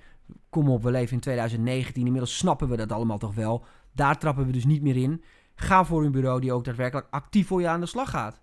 Kom 0.49 0.69
op, 0.69 0.83
we 0.83 0.91
leven 0.91 1.13
in 1.13 1.19
2019. 1.19 2.05
Inmiddels 2.05 2.37
snappen 2.37 2.69
we 2.69 2.77
dat 2.77 2.91
allemaal 2.91 3.17
toch 3.17 3.35
wel. 3.35 3.65
Daar 3.91 4.19
trappen 4.19 4.45
we 4.45 4.51
dus 4.51 4.65
niet 4.65 4.81
meer 4.81 4.97
in. 4.97 5.23
Ga 5.55 5.85
voor 5.85 6.03
een 6.03 6.11
bureau 6.11 6.41
die 6.41 6.53
ook 6.53 6.63
daadwerkelijk 6.63 7.07
actief 7.09 7.47
voor 7.47 7.61
je 7.61 7.67
aan 7.67 7.79
de 7.79 7.85
slag 7.85 8.09
gaat. 8.09 8.41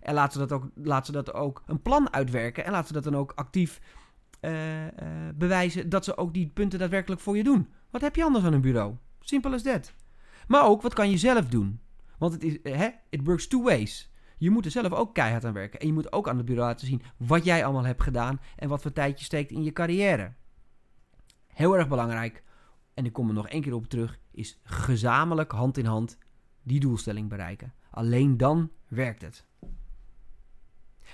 En 0.00 0.14
laat 0.14 0.32
ze 0.32 0.38
dat 0.38 0.52
ook, 0.52 0.70
laat 0.74 1.06
ze 1.06 1.12
dat 1.12 1.34
ook 1.34 1.62
een 1.66 1.82
plan 1.82 2.12
uitwerken. 2.12 2.64
En 2.64 2.72
laat 2.72 2.86
ze 2.86 2.92
dat 2.92 3.04
dan 3.04 3.16
ook 3.16 3.32
actief 3.34 3.80
uh, 4.40 4.50
bewijzen 5.34 5.88
dat 5.88 6.04
ze 6.04 6.16
ook 6.16 6.34
die 6.34 6.50
punten 6.54 6.78
daadwerkelijk 6.78 7.20
voor 7.20 7.36
je 7.36 7.44
doen. 7.44 7.68
Wat 7.90 8.00
heb 8.00 8.16
je 8.16 8.24
anders 8.24 8.44
aan 8.44 8.52
een 8.52 8.60
bureau? 8.60 8.94
Simpel 9.20 9.52
as 9.52 9.62
that. 9.62 9.94
Maar 10.46 10.64
ook, 10.64 10.82
wat 10.82 10.94
kan 10.94 11.10
je 11.10 11.18
zelf 11.18 11.48
doen? 11.48 11.80
Want 12.18 12.32
het 12.32 12.42
is, 12.42 12.58
hè, 12.62 12.88
it 13.10 13.20
works 13.24 13.46
two 13.46 13.62
ways. 13.62 14.12
Je 14.38 14.50
moet 14.50 14.64
er 14.64 14.70
zelf 14.70 14.92
ook 14.92 15.14
keihard 15.14 15.44
aan 15.44 15.52
werken. 15.52 15.80
En 15.80 15.86
je 15.86 15.92
moet 15.92 16.12
ook 16.12 16.28
aan 16.28 16.36
het 16.36 16.46
bureau 16.46 16.68
laten 16.68 16.86
zien 16.86 17.02
wat 17.16 17.44
jij 17.44 17.64
allemaal 17.64 17.84
hebt 17.84 18.02
gedaan 18.02 18.40
en 18.56 18.68
wat 18.68 18.82
voor 18.82 18.92
tijd 18.92 19.18
je 19.18 19.24
steekt 19.24 19.50
in 19.50 19.62
je 19.62 19.72
carrière. 19.72 20.32
Heel 21.46 21.76
erg 21.76 21.88
belangrijk, 21.88 22.42
en 22.94 23.04
ik 23.04 23.12
kom 23.12 23.28
er 23.28 23.34
nog 23.34 23.48
één 23.48 23.62
keer 23.62 23.74
op 23.74 23.86
terug, 23.86 24.18
is 24.30 24.60
gezamenlijk 24.62 25.52
hand 25.52 25.78
in 25.78 25.84
hand 25.84 26.18
die 26.62 26.80
doelstelling 26.80 27.28
bereiken. 27.28 27.74
Alleen 27.90 28.36
dan 28.36 28.70
werkt 28.88 29.22
het. 29.22 29.46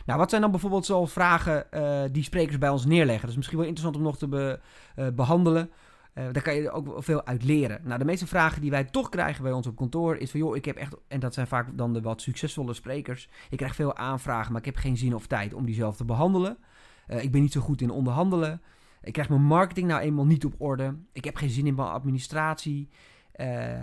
Nou, 0.04 0.18
wat 0.18 0.30
zijn 0.30 0.42
dan 0.42 0.50
bijvoorbeeld 0.50 0.86
zo 0.86 1.06
vragen 1.06 1.66
uh, 1.74 2.02
die 2.12 2.22
sprekers 2.22 2.58
bij 2.58 2.68
ons 2.68 2.84
neerleggen? 2.84 3.20
Dat 3.20 3.30
is 3.30 3.36
misschien 3.36 3.58
wel 3.58 3.66
interessant 3.66 3.96
om 3.96 4.08
nog 4.08 4.18
te 4.18 4.28
be, 4.28 4.60
uh, 4.96 5.06
behandelen. 5.14 5.70
Uh, 6.14 6.24
daar 6.32 6.42
kan 6.42 6.54
je 6.54 6.70
ook 6.70 6.94
veel 6.96 7.26
uit 7.26 7.44
leren. 7.44 7.80
Nou, 7.84 7.98
de 7.98 8.04
meeste 8.04 8.26
vragen 8.26 8.60
die 8.60 8.70
wij 8.70 8.84
toch 8.84 9.08
krijgen 9.08 9.42
bij 9.42 9.52
ons 9.52 9.66
op 9.66 9.76
kantoor 9.76 10.16
is 10.16 10.30
van... 10.30 10.40
joh, 10.40 10.56
ik 10.56 10.64
heb 10.64 10.76
echt... 10.76 10.96
en 11.08 11.20
dat 11.20 11.34
zijn 11.34 11.46
vaak 11.46 11.68
dan 11.76 11.92
de 11.92 12.00
wat 12.00 12.20
succesvolle 12.20 12.74
sprekers. 12.74 13.28
Ik 13.50 13.56
krijg 13.56 13.74
veel 13.74 13.96
aanvragen, 13.96 14.52
maar 14.52 14.60
ik 14.60 14.66
heb 14.66 14.76
geen 14.76 14.96
zin 14.96 15.14
of 15.14 15.26
tijd 15.26 15.54
om 15.54 15.64
die 15.64 15.74
zelf 15.74 15.96
te 15.96 16.04
behandelen. 16.04 16.58
Ik 17.06 17.32
ben 17.32 17.40
niet 17.40 17.52
zo 17.52 17.60
goed 17.60 17.80
in 17.80 17.90
onderhandelen. 17.90 18.62
Ik 19.02 19.12
krijg 19.12 19.28
mijn 19.28 19.42
marketing 19.42 19.88
nou 19.88 20.00
eenmaal 20.00 20.26
niet 20.26 20.44
op 20.44 20.54
orde. 20.58 20.94
Ik 21.12 21.24
heb 21.24 21.36
geen 21.36 21.50
zin 21.50 21.66
in 21.66 21.74
mijn 21.74 21.88
administratie. 21.88 22.88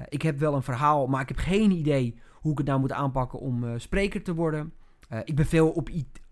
Ik 0.09 0.21
heb 0.21 0.39
wel 0.39 0.53
een 0.55 0.63
verhaal, 0.63 1.07
maar 1.07 1.21
ik 1.21 1.27
heb 1.27 1.37
geen 1.37 1.71
idee 1.71 2.19
hoe 2.33 2.51
ik 2.51 2.57
het 2.57 2.67
nou 2.67 2.79
moet 2.79 2.91
aanpakken 2.91 3.39
om 3.39 3.79
spreker 3.79 4.23
te 4.23 4.33
worden. 4.33 4.73
Ik 5.23 5.35
ben 5.35 5.45
veel 5.45 5.69
op, 5.69 5.89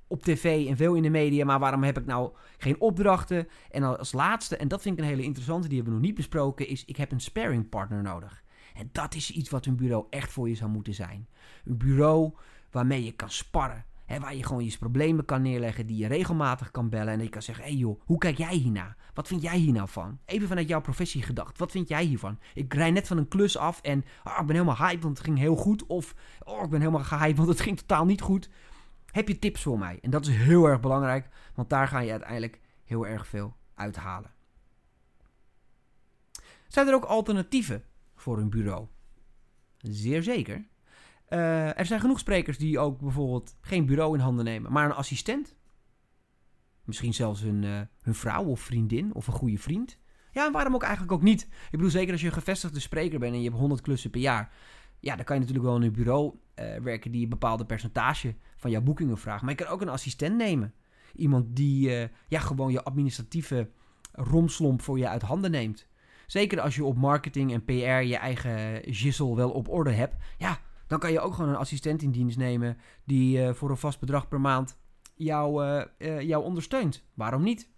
op 0.08 0.24
tv 0.24 0.68
en 0.68 0.78
veel 0.78 0.94
in 0.94 1.04
de 1.04 1.10
media, 1.10 1.46
maar 1.46 1.60
waarom 1.60 1.84
heb 1.84 1.98
ik 1.98 2.06
nou 2.06 2.32
geen 2.58 2.82
opdrachten? 2.82 3.48
En 3.72 3.98
als 3.98 4.12
laatste, 4.12 4.58
en 4.58 4.68
dat 4.68 4.82
vind 4.82 4.98
ik 4.98 5.04
een 5.04 5.10
hele 5.10 5.24
interessante, 5.24 5.68
die 5.68 5.76
hebben 5.76 5.94
we 5.94 6.00
nog 6.00 6.10
niet 6.10 6.18
besproken, 6.18 6.68
is 6.68 6.86
ik 6.86 6.98
heb 6.98 7.12
een 7.12 7.22
sparring 7.22 7.70
partner 7.70 8.02
nodig. 8.02 8.44
En 8.74 8.90
dat 8.92 9.16
is 9.16 9.32
iets 9.32 9.50
wat 9.50 9.66
een 9.66 9.76
bureau 9.76 10.06
echt 10.10 10.32
voor 10.32 10.50
je 10.50 10.56
zou 10.56 10.72
moeten 10.72 10.94
zijn. 10.94 11.28
Een 11.66 11.78
bureau 11.78 12.34
waarmee 12.72 13.04
je 13.04 13.12
kan 13.12 13.30
sparren. 13.30 13.86
Hè, 14.06 14.20
waar 14.20 14.36
je 14.36 14.44
gewoon 14.44 14.66
je 14.66 14.78
problemen 14.78 15.26
kan 15.26 15.42
neerleggen, 15.42 15.86
die 15.86 15.98
je 15.98 16.08
regelmatig 16.08 16.72
kan 16.72 16.90
bellen. 16.90 17.14
En 17.14 17.24
je 17.24 17.30
kan 17.30 17.42
zeggen, 17.42 17.64
hé 17.64 17.70
hey 17.70 17.80
joh, 17.80 18.02
hoe 18.06 18.18
kijk 18.18 18.38
jij 18.38 18.56
hierna? 18.56 18.96
Wat 19.14 19.28
vind 19.28 19.42
jij 19.42 19.58
hier 19.58 19.74
nou 19.74 19.90
van? 19.90 20.20
Even 20.26 20.48
vanuit 20.48 20.68
jouw 20.68 20.82
professie 20.82 21.22
gedacht, 21.22 21.58
wat 21.58 21.72
vind 21.72 21.88
jij 21.88 22.04
hiervan? 22.04 22.40
Ik 22.54 22.74
rij 22.74 22.92
net 22.92 23.08
van 23.08 23.18
een 23.18 23.28
klus 23.28 23.58
af 23.58 23.82
en 23.82 24.04
oh, 24.24 24.38
ik 24.40 24.46
ben 24.46 24.56
helemaal 24.56 24.78
hyped, 24.78 25.04
want 25.04 25.18
het 25.18 25.26
ging 25.26 25.38
heel 25.38 25.56
goed. 25.56 25.86
Of 25.86 26.16
oh, 26.44 26.64
ik 26.64 26.70
ben 26.70 26.80
helemaal 26.80 27.04
gehyped, 27.04 27.38
want 27.38 27.50
het 27.50 27.62
ging 27.62 27.78
totaal 27.78 28.06
niet 28.06 28.22
goed. 28.22 28.50
Heb 29.12 29.28
je 29.28 29.40
tips 29.40 29.62
voor 29.62 29.80
mij? 29.80 30.00
En 30.02 30.10
dat 30.10 30.26
is 30.26 30.36
heel 30.36 30.66
erg 30.66 30.80
belangrijk, 30.80 31.30
want 31.56 31.70
daar 31.70 31.88
ga 31.88 32.00
je 32.00 32.12
uiteindelijk 32.12 32.60
heel 32.84 33.08
erg 33.08 33.28
veel 33.28 33.56
uithalen. 33.76 34.32
Zijn 36.68 36.88
er 36.88 36.94
ook 36.94 37.04
alternatieven 37.04 37.84
voor 38.16 38.38
een 38.38 38.50
bureau? 38.50 38.88
Zeer 39.78 40.24
zeker. 40.24 40.68
Uh, 41.30 41.80
er 41.80 41.86
zijn 41.86 42.00
genoeg 42.00 42.20
sprekers 42.20 42.58
die 42.58 42.80
ook 42.80 43.00
bijvoorbeeld 43.00 43.56
geen 43.62 43.86
bureau 43.86 44.16
in 44.16 44.24
handen 44.24 44.46
nemen, 44.46 44.72
maar 44.72 44.86
een 44.86 44.94
assistent. 44.94 45.56
Misschien 46.84 47.14
zelfs 47.14 47.42
hun, 47.42 47.64
uh, 47.64 47.82
hun 48.02 48.16
vrouw 48.16 48.44
of 48.44 48.60
vriendin 48.60 49.14
of 49.14 49.28
een 49.28 49.34
goede 49.34 49.58
vriend. 49.58 50.00
Ja, 50.32 50.52
waarom 50.52 50.76
ook 50.76 50.84
eigenlijk 50.84 51.12
ook 51.14 51.22
niet? 51.22 51.42
Ik 51.42 51.72
bedoel, 51.72 51.90
zeker 51.90 52.12
als 52.12 52.22
je 52.22 52.28
een 52.28 52.34
gevestigde 52.34 52.80
spreker 52.80 53.20
bent 53.20 53.34
en 53.34 53.42
je 53.42 53.48
hebt 53.48 53.60
100 53.60 53.82
klussen 53.82 54.10
per 54.10 54.22
jaar. 54.22 54.54
Ja, 55.00 55.16
dan 55.16 55.26
kan 55.26 55.36
je 55.36 55.42
natuurlijk 55.42 55.68
wel 55.68 55.84
een 55.84 55.92
bureau 55.92 56.36
werken 56.82 57.12
die 57.12 57.24
een 57.24 57.30
bepaalde 57.30 57.66
percentage 57.66 58.36
van 58.56 58.72
jouw 58.72 58.82
boekingen 58.82 59.18
vraagt. 59.18 59.42
Maar 59.42 59.50
je 59.50 59.64
kan 59.64 59.68
ook 59.68 59.82
een 59.82 59.90
assistent 59.90 60.38
nemen. 60.38 60.74
Iemand 61.16 61.56
die 61.56 61.90
uh, 61.90 62.08
ja, 62.28 62.40
gewoon 62.40 62.72
je 62.72 62.84
administratieve 62.84 63.70
romslomp 64.12 64.82
voor 64.82 64.98
je 64.98 65.08
uit 65.08 65.22
handen 65.22 65.52
neemt. 65.52 65.88
Zeker 66.28 66.60
als 66.60 66.76
je 66.76 66.84
op 66.84 66.98
marketing 66.98 67.54
en 67.54 67.66
PR 67.66 67.72
je 67.74 68.18
eigen 68.18 68.82
gissel 68.94 69.36
wel 69.36 69.52
op 69.52 69.70
orde 69.70 69.92
hebt. 69.92 70.16
Ja, 70.38 70.60
dan 70.88 71.00
kan 71.00 71.12
je 71.12 71.20
ook 71.20 71.34
gewoon 71.34 71.50
een 71.50 71.56
assistent 71.56 72.02
in 72.02 72.12
dienst 72.12 72.38
nemen 72.38 72.78
die 73.06 73.38
uh, 73.38 73.54
voor 73.54 73.70
een 73.70 73.78
vast 73.78 74.00
bedrag 74.00 74.28
per 74.28 74.42
maand 74.42 74.80
jou, 75.16 75.64
jou 76.20 76.44
ondersteunt. 76.44 77.04
Waarom 77.14 77.44
niet? 77.44 77.70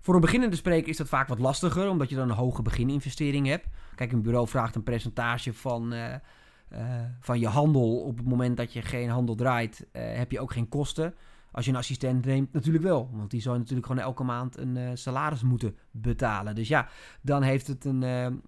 Voor 0.00 0.14
een 0.14 0.20
beginnende 0.20 0.56
spreker 0.56 0.88
is 0.88 0.96
dat 0.96 1.08
vaak 1.08 1.28
wat 1.28 1.38
lastiger, 1.38 1.88
omdat 1.88 2.08
je 2.08 2.16
dan 2.16 2.30
een 2.30 2.36
hoge 2.36 2.62
begininvestering 2.62 3.46
hebt. 3.46 3.66
Kijk, 3.94 4.12
een 4.12 4.22
bureau 4.22 4.48
vraagt 4.48 4.74
een 4.74 4.82
percentage 4.82 5.52
van, 5.52 5.92
van 7.20 7.38
je 7.38 7.46
handel. 7.46 8.00
Op 8.00 8.16
het 8.16 8.26
moment 8.26 8.56
dat 8.56 8.72
je 8.72 8.82
geen 8.82 9.08
handel 9.08 9.34
draait, 9.34 9.86
uh, 9.92 10.02
heb 10.16 10.30
je 10.30 10.40
ook 10.40 10.52
geen 10.52 10.68
kosten. 10.68 11.14
Als 11.50 11.64
je 11.64 11.70
een 11.70 11.76
assistent 11.76 12.24
neemt, 12.24 12.52
natuurlijk 12.52 12.84
wel. 12.84 13.10
Want 13.12 13.30
die 13.30 13.40
zou 13.40 13.58
natuurlijk 13.58 13.86
gewoon 13.86 14.02
elke 14.02 14.22
maand 14.22 14.58
een 14.58 14.98
salaris 14.98 15.42
moeten 15.42 15.76
betalen. 15.90 16.54
Dus 16.54 16.68
ja, 16.68 16.88
dan 17.22 17.42
heeft 17.42 17.66
het, 17.66 17.84
een, 17.84 18.02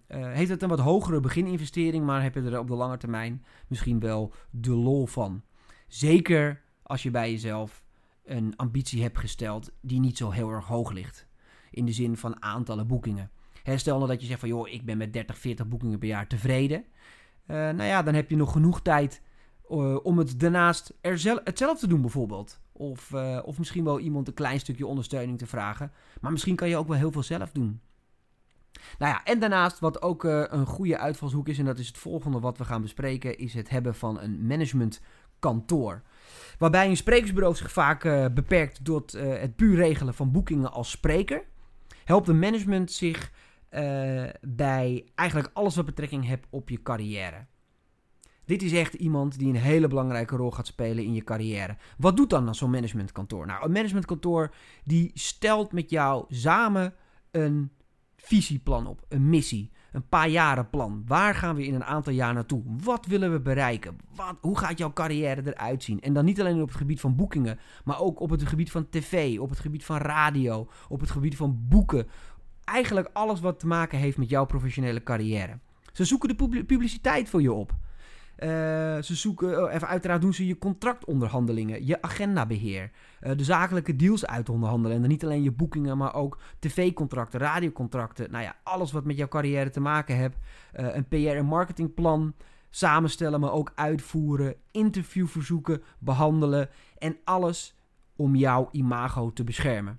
heeft 0.08 0.50
het 0.50 0.62
een 0.62 0.68
wat 0.68 0.78
hogere 0.78 1.20
begininvestering. 1.20 2.04
Maar 2.04 2.22
heb 2.22 2.34
je 2.34 2.42
er 2.42 2.58
op 2.58 2.68
de 2.68 2.74
lange 2.74 2.96
termijn 2.96 3.44
misschien 3.68 4.00
wel 4.00 4.32
de 4.50 4.74
lol 4.74 5.06
van. 5.06 5.42
Zeker 5.86 6.62
als 6.82 7.02
je 7.02 7.10
bij 7.10 7.30
jezelf 7.30 7.84
een 8.24 8.56
ambitie 8.56 9.02
hebt 9.02 9.18
gesteld 9.18 9.72
die 9.80 10.00
niet 10.00 10.16
zo 10.16 10.30
heel 10.30 10.50
erg 10.50 10.66
hoog 10.66 10.92
ligt 10.92 11.26
in 11.70 11.86
de 11.86 11.92
zin 11.92 12.16
van 12.16 12.42
aantallen 12.42 12.86
boekingen. 12.86 13.30
stel 13.76 13.96
nou 13.96 14.08
dat 14.08 14.20
je 14.20 14.26
zegt 14.26 14.40
van 14.40 14.48
joh, 14.48 14.68
ik 14.68 14.84
ben 14.84 14.96
met 14.96 15.12
30, 15.12 15.38
40 15.38 15.68
boekingen 15.68 15.98
per 15.98 16.08
jaar 16.08 16.26
tevreden. 16.26 16.84
Uh, 17.46 17.56
nou 17.56 17.82
ja, 17.82 18.02
dan 18.02 18.14
heb 18.14 18.30
je 18.30 18.36
nog 18.36 18.52
genoeg 18.52 18.82
tijd 18.82 19.22
uh, 19.70 19.96
om 20.02 20.18
het 20.18 20.40
daarnaast 20.40 20.94
er 21.00 21.18
zelf, 21.18 21.40
het 21.44 21.56
te 21.56 21.86
doen 21.86 22.00
bijvoorbeeld. 22.00 22.60
Of, 22.72 23.10
uh, 23.10 23.38
of 23.44 23.58
misschien 23.58 23.84
wel 23.84 23.98
iemand 23.98 24.28
een 24.28 24.34
klein 24.34 24.60
stukje 24.60 24.86
ondersteuning 24.86 25.38
te 25.38 25.46
vragen. 25.46 25.92
Maar 26.20 26.32
misschien 26.32 26.56
kan 26.56 26.68
je 26.68 26.76
ook 26.76 26.88
wel 26.88 26.96
heel 26.96 27.12
veel 27.12 27.22
zelf 27.22 27.52
doen. 27.52 27.80
Nou 28.98 29.12
ja, 29.12 29.24
en 29.24 29.38
daarnaast 29.38 29.78
wat 29.78 30.02
ook 30.02 30.24
een 30.24 30.66
goede 30.66 30.98
uitvalshoek 30.98 31.48
is, 31.48 31.58
en 31.58 31.64
dat 31.64 31.78
is 31.78 31.86
het 31.86 31.98
volgende 31.98 32.40
wat 32.40 32.58
we 32.58 32.64
gaan 32.64 32.82
bespreken, 32.82 33.38
is 33.38 33.54
het 33.54 33.70
hebben 33.70 33.94
van 33.94 34.20
een 34.20 34.46
managementkantoor. 34.46 36.02
Waarbij 36.58 36.88
een 36.88 36.96
sprekersbureau 36.96 37.54
zich 37.54 37.72
vaak 37.72 38.02
beperkt 38.34 38.84
tot 38.84 39.14
uh, 39.14 39.22
het 39.38 39.56
puur 39.56 39.76
regelen 39.76 40.14
van 40.14 40.32
boekingen 40.32 40.72
als 40.72 40.90
spreker, 40.90 41.44
helpt 42.04 42.26
de 42.26 42.34
management 42.34 42.92
zich 42.92 43.32
uh, 43.74 44.24
bij 44.40 45.08
eigenlijk 45.14 45.50
alles 45.52 45.76
wat 45.76 45.84
betrekking 45.84 46.26
heeft 46.26 46.46
op 46.50 46.68
je 46.68 46.82
carrière. 46.82 47.46
Dit 48.44 48.62
is 48.62 48.72
echt 48.72 48.94
iemand 48.94 49.38
die 49.38 49.48
een 49.48 49.60
hele 49.60 49.88
belangrijke 49.88 50.36
rol 50.36 50.50
gaat 50.50 50.66
spelen 50.66 51.04
in 51.04 51.14
je 51.14 51.24
carrière. 51.24 51.76
Wat 51.98 52.16
doet 52.16 52.30
dan 52.30 52.54
zo'n 52.54 52.70
managementkantoor? 52.70 53.46
Nou, 53.46 53.64
een 53.64 53.72
managementkantoor 53.72 54.54
die 54.84 55.10
stelt 55.14 55.72
met 55.72 55.90
jou 55.90 56.24
samen 56.28 56.94
een 57.30 57.70
visieplan 58.16 58.86
op, 58.86 59.04
een 59.08 59.28
missie, 59.28 59.72
een 59.92 60.08
paar 60.08 60.28
jaren 60.28 60.70
plan. 60.70 61.02
Waar 61.06 61.34
gaan 61.34 61.56
we 61.56 61.66
in 61.66 61.74
een 61.74 61.84
aantal 61.84 62.12
jaar 62.12 62.34
naartoe? 62.34 62.62
Wat 62.66 63.06
willen 63.06 63.32
we 63.32 63.40
bereiken? 63.40 63.96
Wat, 64.14 64.36
hoe 64.40 64.58
gaat 64.58 64.78
jouw 64.78 64.92
carrière 64.92 65.42
eruit 65.44 65.82
zien? 65.82 66.00
En 66.00 66.12
dan 66.12 66.24
niet 66.24 66.40
alleen 66.40 66.60
op 66.60 66.68
het 66.68 66.76
gebied 66.76 67.00
van 67.00 67.16
boekingen, 67.16 67.58
maar 67.84 68.00
ook 68.00 68.20
op 68.20 68.30
het 68.30 68.48
gebied 68.48 68.70
van 68.70 68.88
tv, 68.88 69.38
op 69.38 69.50
het 69.50 69.58
gebied 69.58 69.84
van 69.84 69.96
radio, 69.96 70.68
op 70.88 71.00
het 71.00 71.10
gebied 71.10 71.36
van 71.36 71.66
boeken. 71.68 72.06
Eigenlijk 72.64 73.10
alles 73.12 73.40
wat 73.40 73.58
te 73.58 73.66
maken 73.66 73.98
heeft 73.98 74.18
met 74.18 74.28
jouw 74.28 74.44
professionele 74.44 75.02
carrière. 75.02 75.58
Ze 75.92 76.04
zoeken 76.04 76.28
de 76.28 76.64
publiciteit 76.64 77.28
voor 77.28 77.42
je 77.42 77.52
op. 77.52 77.74
Uh, 78.38 78.48
ze 79.02 79.14
zoeken, 79.14 79.64
oh, 79.64 79.72
even 79.72 79.88
uiteraard 79.88 80.20
doen 80.20 80.34
ze 80.34 80.46
je 80.46 80.58
contractonderhandelingen, 80.58 81.86
je 81.86 82.02
agendabeheer, 82.02 82.90
uh, 83.22 83.36
de 83.36 83.44
zakelijke 83.44 83.96
deals 83.96 84.26
uitonderhandelen. 84.26 84.96
En 84.96 85.02
dan 85.02 85.10
niet 85.10 85.24
alleen 85.24 85.42
je 85.42 85.52
boekingen, 85.52 85.98
maar 85.98 86.14
ook 86.14 86.38
tv-contracten, 86.58 87.40
radiocontracten. 87.40 88.30
Nou 88.30 88.44
ja, 88.44 88.56
alles 88.62 88.92
wat 88.92 89.04
met 89.04 89.16
jouw 89.16 89.28
carrière 89.28 89.70
te 89.70 89.80
maken 89.80 90.16
heeft. 90.16 90.36
Uh, 90.74 90.94
een 90.94 91.08
PR- 91.08 91.16
en 91.16 91.46
marketingplan 91.46 92.34
samenstellen, 92.70 93.40
maar 93.40 93.52
ook 93.52 93.72
uitvoeren, 93.74 94.54
interviewverzoeken 94.70 95.82
behandelen. 95.98 96.68
En 96.98 97.16
alles 97.24 97.76
om 98.16 98.34
jouw 98.36 98.68
imago 98.72 99.32
te 99.32 99.44
beschermen. 99.44 99.98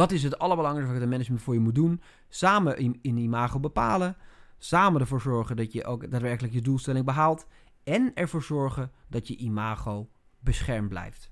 Dat 0.00 0.12
is 0.12 0.22
het 0.22 0.38
allerbelangrijkste 0.38 0.92
wat 0.92 1.02
het 1.02 1.10
management 1.10 1.42
voor 1.42 1.54
je 1.54 1.60
moet 1.60 1.74
doen. 1.74 2.00
Samen 2.28 2.78
in, 2.78 2.98
in 3.02 3.16
imago 3.16 3.60
bepalen. 3.60 4.16
Samen 4.58 5.00
ervoor 5.00 5.20
zorgen 5.20 5.56
dat 5.56 5.72
je 5.72 5.84
ook 5.84 6.10
daadwerkelijk 6.10 6.54
je 6.54 6.60
doelstelling 6.60 7.04
behaalt. 7.04 7.46
En 7.84 8.14
ervoor 8.14 8.42
zorgen 8.42 8.90
dat 9.08 9.28
je 9.28 9.36
imago 9.36 10.08
beschermd 10.38 10.88
blijft. 10.88 11.30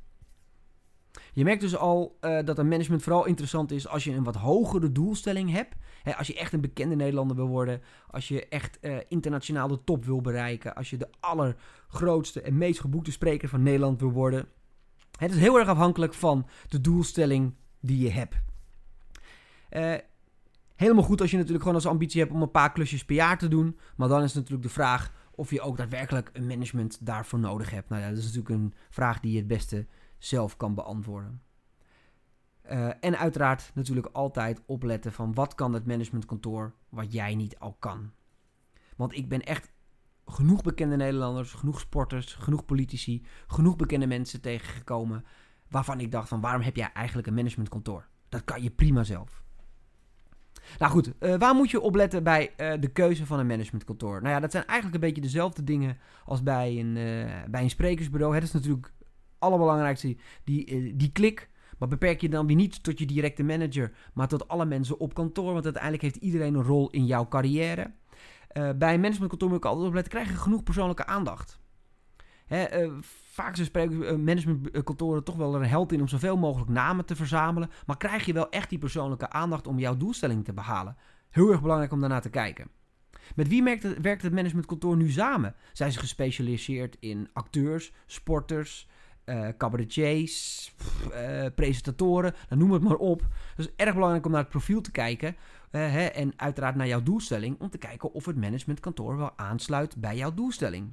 Je 1.32 1.44
merkt 1.44 1.60
dus 1.60 1.76
al 1.76 2.18
uh, 2.20 2.44
dat 2.44 2.58
een 2.58 2.68
management 2.68 3.02
vooral 3.02 3.26
interessant 3.26 3.70
is 3.70 3.88
als 3.88 4.04
je 4.04 4.14
een 4.14 4.24
wat 4.24 4.36
hogere 4.36 4.92
doelstelling 4.92 5.50
hebt. 5.50 5.76
als 6.16 6.26
je 6.26 6.38
echt 6.38 6.52
een 6.52 6.60
bekende 6.60 6.94
Nederlander 6.94 7.36
wil 7.36 7.48
worden. 7.48 7.82
Als 8.10 8.28
je 8.28 8.48
echt 8.48 8.78
uh, 8.80 8.96
internationaal 9.08 9.68
de 9.68 9.84
top 9.84 10.04
wil 10.04 10.20
bereiken. 10.20 10.74
Als 10.74 10.90
je 10.90 10.96
de 10.96 11.10
allergrootste 11.20 12.40
en 12.40 12.58
meest 12.58 12.80
geboekte 12.80 13.12
spreker 13.12 13.48
van 13.48 13.62
Nederland 13.62 14.00
wil 14.00 14.12
worden. 14.12 14.48
Het 15.18 15.30
is 15.30 15.38
heel 15.38 15.58
erg 15.58 15.68
afhankelijk 15.68 16.14
van 16.14 16.46
de 16.68 16.80
doelstelling 16.80 17.54
die 17.80 17.98
je 17.98 18.10
hebt. 18.10 18.46
Uh, 19.70 19.94
Helemaal 20.78 21.04
goed 21.04 21.20
als 21.20 21.30
je 21.30 21.36
natuurlijk 21.36 21.62
gewoon 21.62 21.78
als 21.78 21.86
ambitie 21.86 22.20
hebt 22.20 22.32
om 22.32 22.42
een 22.42 22.50
paar 22.50 22.72
klusjes 22.72 23.04
per 23.04 23.14
jaar 23.14 23.38
te 23.38 23.48
doen. 23.48 23.78
Maar 23.96 24.08
dan 24.08 24.22
is 24.22 24.34
natuurlijk 24.34 24.62
de 24.62 24.68
vraag 24.68 25.12
of 25.30 25.50
je 25.50 25.60
ook 25.60 25.76
daadwerkelijk 25.76 26.30
een 26.32 26.46
management 26.46 27.06
daarvoor 27.06 27.38
nodig 27.38 27.70
hebt. 27.70 27.88
Nou 27.88 28.02
ja, 28.02 28.08
dat 28.08 28.18
is 28.18 28.24
natuurlijk 28.24 28.54
een 28.54 28.74
vraag 28.90 29.20
die 29.20 29.32
je 29.32 29.38
het 29.38 29.46
beste 29.46 29.86
zelf 30.18 30.56
kan 30.56 30.74
beantwoorden. 30.74 31.42
Uh, 32.70 32.90
en 33.00 33.18
uiteraard 33.18 33.70
natuurlijk 33.74 34.06
altijd 34.12 34.62
opletten 34.66 35.12
van 35.12 35.34
wat 35.34 35.54
kan 35.54 35.72
het 35.72 35.86
managementkantoor 35.86 36.74
wat 36.88 37.12
jij 37.12 37.34
niet 37.34 37.58
al 37.58 37.76
kan. 37.78 38.10
Want 38.96 39.16
ik 39.16 39.28
ben 39.28 39.42
echt 39.42 39.72
genoeg 40.26 40.62
bekende 40.62 40.96
Nederlanders, 40.96 41.52
genoeg 41.52 41.80
sporters, 41.80 42.34
genoeg 42.34 42.64
politici, 42.64 43.24
genoeg 43.46 43.76
bekende 43.76 44.06
mensen 44.06 44.40
tegengekomen 44.40 45.24
waarvan 45.68 46.00
ik 46.00 46.12
dacht 46.12 46.28
van 46.28 46.40
waarom 46.40 46.62
heb 46.62 46.76
jij 46.76 46.92
eigenlijk 46.92 47.26
een 47.26 47.34
managementkantoor? 47.34 48.08
Dat 48.28 48.44
kan 48.44 48.62
je 48.62 48.70
prima 48.70 49.04
zelf. 49.04 49.46
Nou 50.78 50.92
goed, 50.92 51.12
uh, 51.20 51.34
waar 51.34 51.54
moet 51.54 51.70
je 51.70 51.80
op 51.80 51.94
letten 51.94 52.22
bij 52.22 52.52
uh, 52.56 52.72
de 52.80 52.88
keuze 52.88 53.26
van 53.26 53.38
een 53.38 53.46
managementkantoor? 53.46 54.22
Nou 54.22 54.34
ja, 54.34 54.40
dat 54.40 54.50
zijn 54.52 54.64
eigenlijk 54.64 54.94
een 54.94 55.08
beetje 55.08 55.22
dezelfde 55.22 55.64
dingen 55.64 55.98
als 56.24 56.42
bij 56.42 56.78
een, 56.78 56.96
uh, 56.96 57.32
bij 57.50 57.62
een 57.62 57.70
sprekersbureau. 57.70 58.34
Het 58.34 58.42
is 58.42 58.52
natuurlijk 58.52 58.92
allerbelangrijkste, 59.38 60.16
die, 60.44 60.96
die 60.96 61.12
klik. 61.12 61.48
Maar 61.78 61.88
beperk 61.88 62.20
je 62.20 62.28
dan 62.28 62.46
weer 62.46 62.56
niet 62.56 62.82
tot 62.82 62.98
je 62.98 63.06
directe 63.06 63.42
manager, 63.42 63.92
maar 64.14 64.28
tot 64.28 64.48
alle 64.48 64.64
mensen 64.64 65.00
op 65.00 65.14
kantoor. 65.14 65.52
Want 65.52 65.64
uiteindelijk 65.64 66.02
heeft 66.02 66.16
iedereen 66.16 66.54
een 66.54 66.62
rol 66.62 66.90
in 66.90 67.06
jouw 67.06 67.28
carrière. 67.28 67.92
bij 68.52 68.94
een 68.94 69.00
managementkantoor 69.00 69.48
moet 69.48 69.58
ik 69.58 69.64
altijd 69.64 69.86
opletten, 69.86 70.12
krijg 70.12 70.28
je 70.28 70.34
genoeg 70.34 70.62
persoonlijke 70.62 71.06
aandacht. 71.06 71.58
Hè, 72.48 72.84
uh, 72.84 72.92
vaak 73.30 73.56
spreken 73.56 74.24
managementkantoren 74.24 75.24
toch 75.24 75.36
wel 75.36 75.54
een 75.54 75.68
held 75.68 75.92
in 75.92 76.00
om 76.00 76.08
zoveel 76.08 76.36
mogelijk 76.36 76.70
namen 76.70 77.04
te 77.04 77.16
verzamelen. 77.16 77.70
Maar 77.86 77.96
krijg 77.96 78.24
je 78.24 78.32
wel 78.32 78.50
echt 78.50 78.68
die 78.68 78.78
persoonlijke 78.78 79.30
aandacht 79.30 79.66
om 79.66 79.78
jouw 79.78 79.96
doelstelling 79.96 80.44
te 80.44 80.52
behalen? 80.52 80.96
Heel 81.30 81.50
erg 81.50 81.60
belangrijk 81.60 81.92
om 81.92 82.00
daarna 82.00 82.20
te 82.20 82.30
kijken. 82.30 82.68
Met 83.34 83.48
wie 83.48 83.62
werkt 83.62 83.82
het, 83.82 84.22
het 84.22 84.32
managementkantoor 84.32 84.96
nu 84.96 85.10
samen? 85.10 85.54
Zijn 85.72 85.92
ze 85.92 85.98
gespecialiseerd 85.98 86.96
in 87.00 87.28
acteurs, 87.32 87.92
sporters, 88.06 88.88
uh, 89.24 89.48
cabaretiers, 89.56 90.74
presentatoren, 91.54 92.34
dan 92.48 92.58
noem 92.58 92.72
het 92.72 92.82
maar 92.82 92.96
op. 92.96 93.26
Dus 93.56 93.66
is 93.66 93.72
erg 93.76 93.94
belangrijk 93.94 94.24
om 94.24 94.30
naar 94.30 94.40
het 94.40 94.50
profiel 94.50 94.80
te 94.80 94.90
kijken. 94.90 95.36
Hè, 95.70 96.06
en 96.06 96.32
uiteraard 96.36 96.74
naar 96.74 96.86
jouw 96.86 97.02
doelstelling. 97.02 97.60
Om 97.60 97.70
te 97.70 97.78
kijken 97.78 98.12
of 98.12 98.26
het 98.26 98.36
managementkantoor 98.36 99.16
wel 99.16 99.32
aansluit 99.36 99.96
bij 99.96 100.16
jouw 100.16 100.34
doelstelling. 100.34 100.92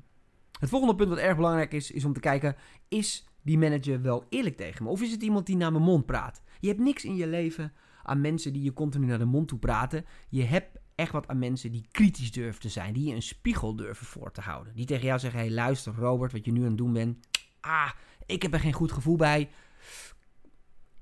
Het 0.59 0.69
volgende 0.69 0.95
punt 0.95 1.09
wat 1.09 1.17
erg 1.17 1.35
belangrijk 1.35 1.73
is, 1.73 1.91
is 1.91 2.05
om 2.05 2.13
te 2.13 2.19
kijken: 2.19 2.55
is 2.87 3.27
die 3.41 3.57
manager 3.57 4.01
wel 4.01 4.25
eerlijk 4.29 4.57
tegen 4.57 4.83
me? 4.83 4.89
Of 4.89 5.01
is 5.01 5.11
het 5.11 5.21
iemand 5.21 5.45
die 5.45 5.55
naar 5.55 5.71
mijn 5.71 5.83
mond 5.83 6.05
praat? 6.05 6.41
Je 6.59 6.67
hebt 6.67 6.79
niks 6.79 7.05
in 7.05 7.15
je 7.15 7.27
leven 7.27 7.73
aan 8.03 8.21
mensen 8.21 8.53
die 8.53 8.63
je 8.63 8.73
continu 8.73 9.05
naar 9.05 9.17
de 9.17 9.25
mond 9.25 9.47
toe 9.47 9.59
praten. 9.59 10.05
Je 10.29 10.43
hebt 10.43 10.77
echt 10.95 11.11
wat 11.11 11.27
aan 11.27 11.39
mensen 11.39 11.71
die 11.71 11.87
kritisch 11.91 12.31
durven 12.31 12.61
te 12.61 12.69
zijn, 12.69 12.93
die 12.93 13.07
je 13.07 13.13
een 13.13 13.21
spiegel 13.21 13.75
durven 13.75 14.05
voor 14.05 14.31
te 14.31 14.41
houden. 14.41 14.75
Die 14.75 14.85
tegen 14.85 15.05
jou 15.05 15.19
zeggen: 15.19 15.39
hey, 15.39 15.51
luister, 15.51 15.93
Robert, 15.95 16.31
wat 16.31 16.45
je 16.45 16.51
nu 16.51 16.61
aan 16.61 16.67
het 16.67 16.77
doen 16.77 16.93
bent. 16.93 17.27
Ah, 17.59 17.91
ik 18.25 18.41
heb 18.41 18.53
er 18.53 18.59
geen 18.59 18.73
goed 18.73 18.91
gevoel 18.91 19.15
bij. 19.15 19.49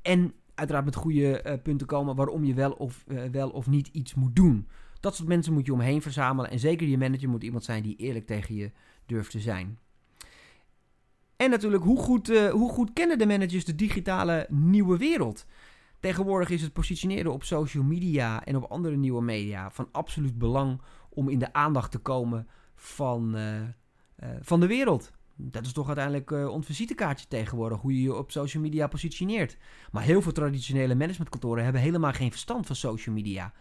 En 0.02 0.34
uiteraard 0.56 0.86
met 0.86 0.96
goede 0.96 1.44
uh, 1.46 1.54
punten 1.64 1.88
komen 1.88 2.16
waarom 2.16 2.44
je 2.44 2.54
wel 2.54 2.72
of, 2.72 3.04
uh, 3.08 3.24
wel 3.24 3.50
of 3.50 3.68
niet 3.68 3.88
iets 3.88 4.14
moet 4.14 4.36
doen. 4.36 4.68
Dat 5.04 5.16
soort 5.16 5.28
mensen 5.28 5.54
moet 5.54 5.66
je 5.66 5.74
omheen 5.74 6.02
verzamelen. 6.02 6.52
En 6.52 6.60
zeker 6.60 6.88
je 6.88 6.98
manager 6.98 7.30
moet 7.30 7.44
iemand 7.44 7.64
zijn 7.64 7.84
die 7.84 7.96
eerlijk 7.96 8.26
tegen 8.26 8.56
je 8.56 8.72
durft 9.06 9.32
te 9.32 9.40
zijn. 9.40 9.80
En 11.36 11.50
natuurlijk, 11.50 11.84
hoe 11.84 12.00
goed, 12.00 12.30
uh, 12.30 12.50
hoe 12.50 12.72
goed 12.72 12.94
kennen 12.94 13.18
de 13.18 13.26
managers 13.26 13.66
de 13.66 13.76
digitale 13.76 14.48
nieuwe 14.50 14.98
wereld? 14.98 15.46
Tegenwoordig 16.00 16.50
is 16.50 16.62
het 16.62 16.74
positioneren 16.74 17.34
op 17.34 17.44
social 17.44 17.84
media 17.84 18.46
en 18.46 18.56
op 18.56 18.72
andere 18.72 18.96
nieuwe 18.96 19.22
media 19.22 19.72
van 19.72 19.90
absoluut 19.92 20.38
belang 20.38 20.82
om 21.10 21.30
in 21.30 21.40
de 21.40 21.54
aandacht 21.54 21.92
te 21.92 22.00
komen 22.00 22.48
van, 22.76 23.36
uh, 23.36 23.62
uh, 23.62 23.66
van 24.42 24.60
de 24.60 24.68
wereld. 24.68 25.12
Dat 25.36 25.66
is 25.66 25.74
toch 25.74 25.88
uiteindelijk 25.88 26.32
uh, 26.32 26.48
ons 26.48 26.66
visitekaartje 26.66 27.28
tegenwoordig, 27.28 27.80
hoe 27.82 27.94
je 27.94 28.02
je 28.02 28.16
op 28.16 28.32
social 28.32 28.64
media 28.64 28.88
positioneert. 28.88 29.58
Maar 29.92 30.04
heel 30.04 30.22
veel 30.22 30.32
traditionele 30.32 30.96
managementkantoren 30.96 31.64
hebben 31.64 31.82
helemaal 31.82 32.14
geen 32.14 32.32
verstand 32.32 32.66
van 32.66 32.76
social 32.76 33.16
media 33.16 33.54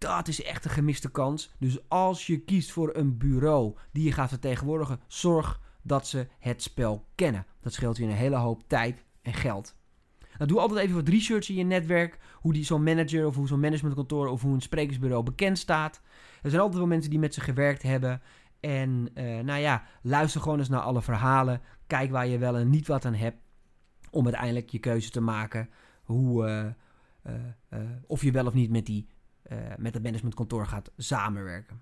dat 0.00 0.28
is 0.28 0.42
echt 0.42 0.64
een 0.64 0.70
gemiste 0.70 1.10
kans. 1.10 1.54
Dus 1.58 1.88
als 1.88 2.26
je 2.26 2.38
kiest 2.38 2.70
voor 2.70 2.94
een 2.96 3.18
bureau 3.18 3.76
die 3.92 4.04
je 4.04 4.12
gaat 4.12 4.28
vertegenwoordigen, 4.28 5.00
zorg 5.06 5.60
dat 5.82 6.06
ze 6.06 6.28
het 6.38 6.62
spel 6.62 7.06
kennen. 7.14 7.46
Dat 7.60 7.72
scheelt 7.72 7.96
je 7.96 8.04
een 8.04 8.10
hele 8.10 8.36
hoop 8.36 8.62
tijd 8.66 9.04
en 9.22 9.34
geld. 9.34 9.76
Nou, 10.38 10.46
doe 10.46 10.60
altijd 10.60 10.80
even 10.80 10.94
wat 10.94 11.08
research 11.08 11.48
in 11.48 11.54
je 11.54 11.64
netwerk. 11.64 12.18
Hoe 12.34 12.52
die 12.52 12.64
zo'n 12.64 12.82
manager 12.82 13.26
of 13.26 13.34
hoe 13.34 13.46
zo'n 13.46 13.60
managementkantoor 13.60 14.28
of 14.28 14.42
hoe 14.42 14.54
een 14.54 14.60
sprekersbureau 14.60 15.22
bekend 15.22 15.58
staat. 15.58 16.00
Er 16.42 16.50
zijn 16.50 16.62
altijd 16.62 16.78
wel 16.78 16.88
mensen 16.88 17.10
die 17.10 17.18
met 17.18 17.34
ze 17.34 17.40
gewerkt 17.40 17.82
hebben. 17.82 18.22
En 18.60 19.08
uh, 19.14 19.40
nou 19.40 19.60
ja, 19.60 19.82
luister 20.02 20.40
gewoon 20.40 20.58
eens 20.58 20.68
naar 20.68 20.80
alle 20.80 21.02
verhalen. 21.02 21.60
Kijk 21.86 22.10
waar 22.10 22.26
je 22.26 22.38
wel 22.38 22.56
en 22.56 22.70
niet 22.70 22.86
wat 22.86 23.04
aan 23.04 23.14
hebt. 23.14 23.38
Om 24.10 24.24
uiteindelijk 24.24 24.70
je 24.70 24.78
keuze 24.78 25.10
te 25.10 25.20
maken. 25.20 25.68
Hoe, 26.02 26.46
uh, 27.26 27.32
uh, 27.72 27.80
of 28.06 28.22
je 28.22 28.30
wel 28.30 28.46
of 28.46 28.54
niet 28.54 28.70
met 28.70 28.86
die 28.86 29.08
met 29.78 29.94
het 29.94 30.02
managementkantoor 30.02 30.66
gaat 30.66 30.90
samenwerken. 30.96 31.80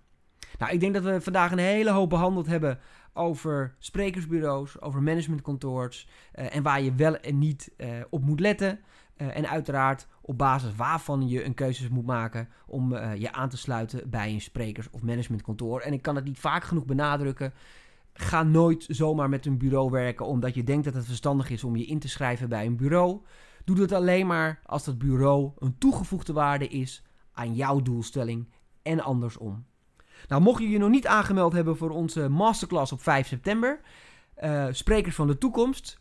Nou, 0.59 0.73
ik 0.73 0.81
denk 0.81 0.95
dat 0.95 1.03
we 1.03 1.21
vandaag 1.21 1.53
een 1.53 1.59
hele 1.59 1.91
hoop 1.91 2.11
behandeld 2.11 2.47
hebben 2.47 2.79
over 3.13 3.75
sprekersbureaus, 3.79 4.81
over 4.81 5.03
managementkantoors 5.03 6.09
uh, 6.35 6.55
en 6.55 6.63
waar 6.63 6.83
je 6.83 6.95
wel 6.95 7.17
en 7.17 7.39
niet 7.39 7.73
uh, 7.77 7.89
op 8.11 8.25
moet 8.25 8.41
letten. 8.41 8.81
en 9.17 9.49
uiteraard 9.49 10.07
op 10.21 10.39
basis 10.39 10.75
waarvan 10.77 11.29
je 11.29 11.45
een 11.45 11.55
keuze 11.55 11.93
moet 11.93 12.07
maken 12.07 12.49
om 12.67 12.97
je 12.97 13.33
aan 13.33 13.49
te 13.49 13.57
sluiten 13.57 14.11
bij 14.11 14.33
een 14.33 14.41
sprekers- 14.41 14.91
of 14.91 15.03
managementkantoor. 15.03 15.81
En 15.81 15.93
ik 15.93 16.03
kan 16.03 16.17
het 16.17 16.25
niet 16.25 16.39
vaak 16.39 16.65
genoeg 16.65 16.85
benadrukken. 16.85 17.53
Ga 18.13 18.43
nooit 18.43 18.87
zomaar 18.89 19.29
met 19.29 19.47
een 19.47 19.59
bureau 19.59 19.91
werken 19.91 20.27
omdat 20.27 20.55
je 20.55 20.65
denkt 20.65 20.85
dat 20.85 20.95
het 20.95 21.07
verstandig 21.07 21.51
is 21.51 21.65
om 21.65 21.77
je 21.77 21.87
in 21.87 21.99
te 21.99 22.09
schrijven 22.09 22.49
bij 22.49 22.67
een 22.67 22.77
bureau. 22.77 23.21
Doe 23.65 23.77
dat 23.77 23.93
alleen 23.93 24.27
maar 24.27 24.61
als 24.65 24.85
dat 24.85 24.99
bureau 24.99 25.51
een 25.59 25.79
toegevoegde 25.79 26.33
waarde 26.33 26.69
is 26.69 27.03
aan 27.39 27.55
jouw 27.55 27.83
doelstelling 27.83 28.49
en 28.83 29.01
andersom. 29.01 29.67
Nou, 30.29 30.43
mocht 30.43 30.63
je 30.63 30.69
je 30.69 30.79
nog 30.79 30.91
niet 30.91 31.07
aangemeld 31.07 31.53
hebben 31.53 31.77
voor 31.77 31.91
onze 31.91 32.29
masterclass 32.29 32.93
op 32.93 33.03
5 33.03 33.27
september, 33.27 33.81
eh, 34.35 34.67
Sprekers 34.71 35.15
van 35.15 35.27
de 35.27 35.39
Toekomst. 35.39 36.01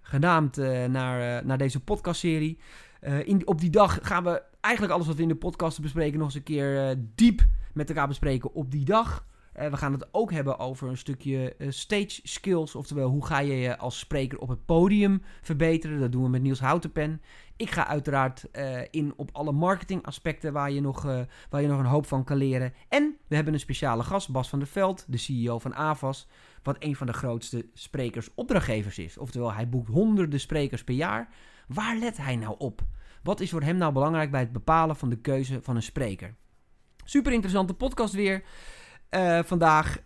Genaamd 0.00 0.58
eh, 0.58 0.84
naar, 0.84 1.40
uh, 1.40 1.46
naar 1.46 1.58
deze 1.58 1.80
podcastserie. 1.80 2.58
in, 3.24 3.46
op 3.46 3.60
die 3.60 3.70
dag 3.70 3.98
gaan 4.02 4.24
we 4.24 4.42
eigenlijk 4.60 4.94
alles 4.94 5.06
wat 5.06 5.16
we 5.16 5.22
in 5.22 5.28
de 5.28 5.36
podcast 5.36 5.80
bespreken 5.80 6.18
nog 6.18 6.26
eens 6.26 6.36
een 6.36 6.42
keer 6.42 6.96
diep 7.14 7.46
met 7.72 7.88
elkaar 7.88 8.08
bespreken 8.08 8.54
op 8.54 8.70
die 8.70 8.84
dag. 8.84 9.26
we 9.52 9.76
gaan 9.76 9.92
het 9.92 10.08
ook 10.10 10.32
hebben 10.32 10.58
over 10.58 10.88
een 10.88 10.96
stukje 10.96 11.56
stage 11.68 12.20
skills. 12.22 12.74
Oftewel, 12.74 13.08
hoe 13.08 13.26
ga 13.26 13.38
je 13.38 13.54
je 13.54 13.78
als 13.78 13.98
spreker 13.98 14.38
op 14.38 14.48
het 14.48 14.64
podium 14.64 15.22
verbeteren. 15.42 16.00
Dat 16.00 16.12
doen 16.12 16.22
we 16.22 16.28
met 16.28 16.42
Niels 16.42 16.60
Houtenpen. 16.60 17.22
Ik 17.56 17.70
ga 17.70 17.86
uiteraard 17.86 18.44
uh, 18.52 18.80
in 18.90 19.12
op 19.16 19.30
alle 19.32 19.52
marketingaspecten 19.52 20.52
waar 20.52 20.70
je, 20.70 20.80
nog, 20.80 21.04
uh, 21.06 21.20
waar 21.50 21.62
je 21.62 21.68
nog 21.68 21.78
een 21.78 21.84
hoop 21.84 22.06
van 22.06 22.24
kan 22.24 22.36
leren. 22.36 22.74
En 22.88 23.16
we 23.28 23.34
hebben 23.34 23.54
een 23.54 23.60
speciale 23.60 24.02
gast, 24.02 24.30
Bas 24.30 24.48
van 24.48 24.58
der 24.58 24.68
Veld, 24.68 25.04
de 25.08 25.16
CEO 25.16 25.58
van 25.58 25.74
AVAS. 25.74 26.28
Wat 26.62 26.76
een 26.78 26.96
van 26.96 27.06
de 27.06 27.12
grootste 27.12 27.66
sprekers-opdrachtgevers 27.74 28.98
is. 28.98 29.18
Oftewel, 29.18 29.52
hij 29.52 29.68
boekt 29.68 29.88
honderden 29.88 30.40
sprekers 30.40 30.84
per 30.84 30.94
jaar. 30.94 31.28
Waar 31.68 31.96
let 31.96 32.16
hij 32.16 32.36
nou 32.36 32.54
op? 32.58 32.82
Wat 33.22 33.40
is 33.40 33.50
voor 33.50 33.62
hem 33.62 33.76
nou 33.76 33.92
belangrijk 33.92 34.30
bij 34.30 34.40
het 34.40 34.52
bepalen 34.52 34.96
van 34.96 35.08
de 35.08 35.20
keuze 35.20 35.62
van 35.62 35.76
een 35.76 35.82
spreker? 35.82 36.34
Super 37.04 37.32
interessante 37.32 37.74
podcast 37.74 38.14
weer. 38.14 38.44
Uh, 39.10 39.42
vandaag. 39.42 39.98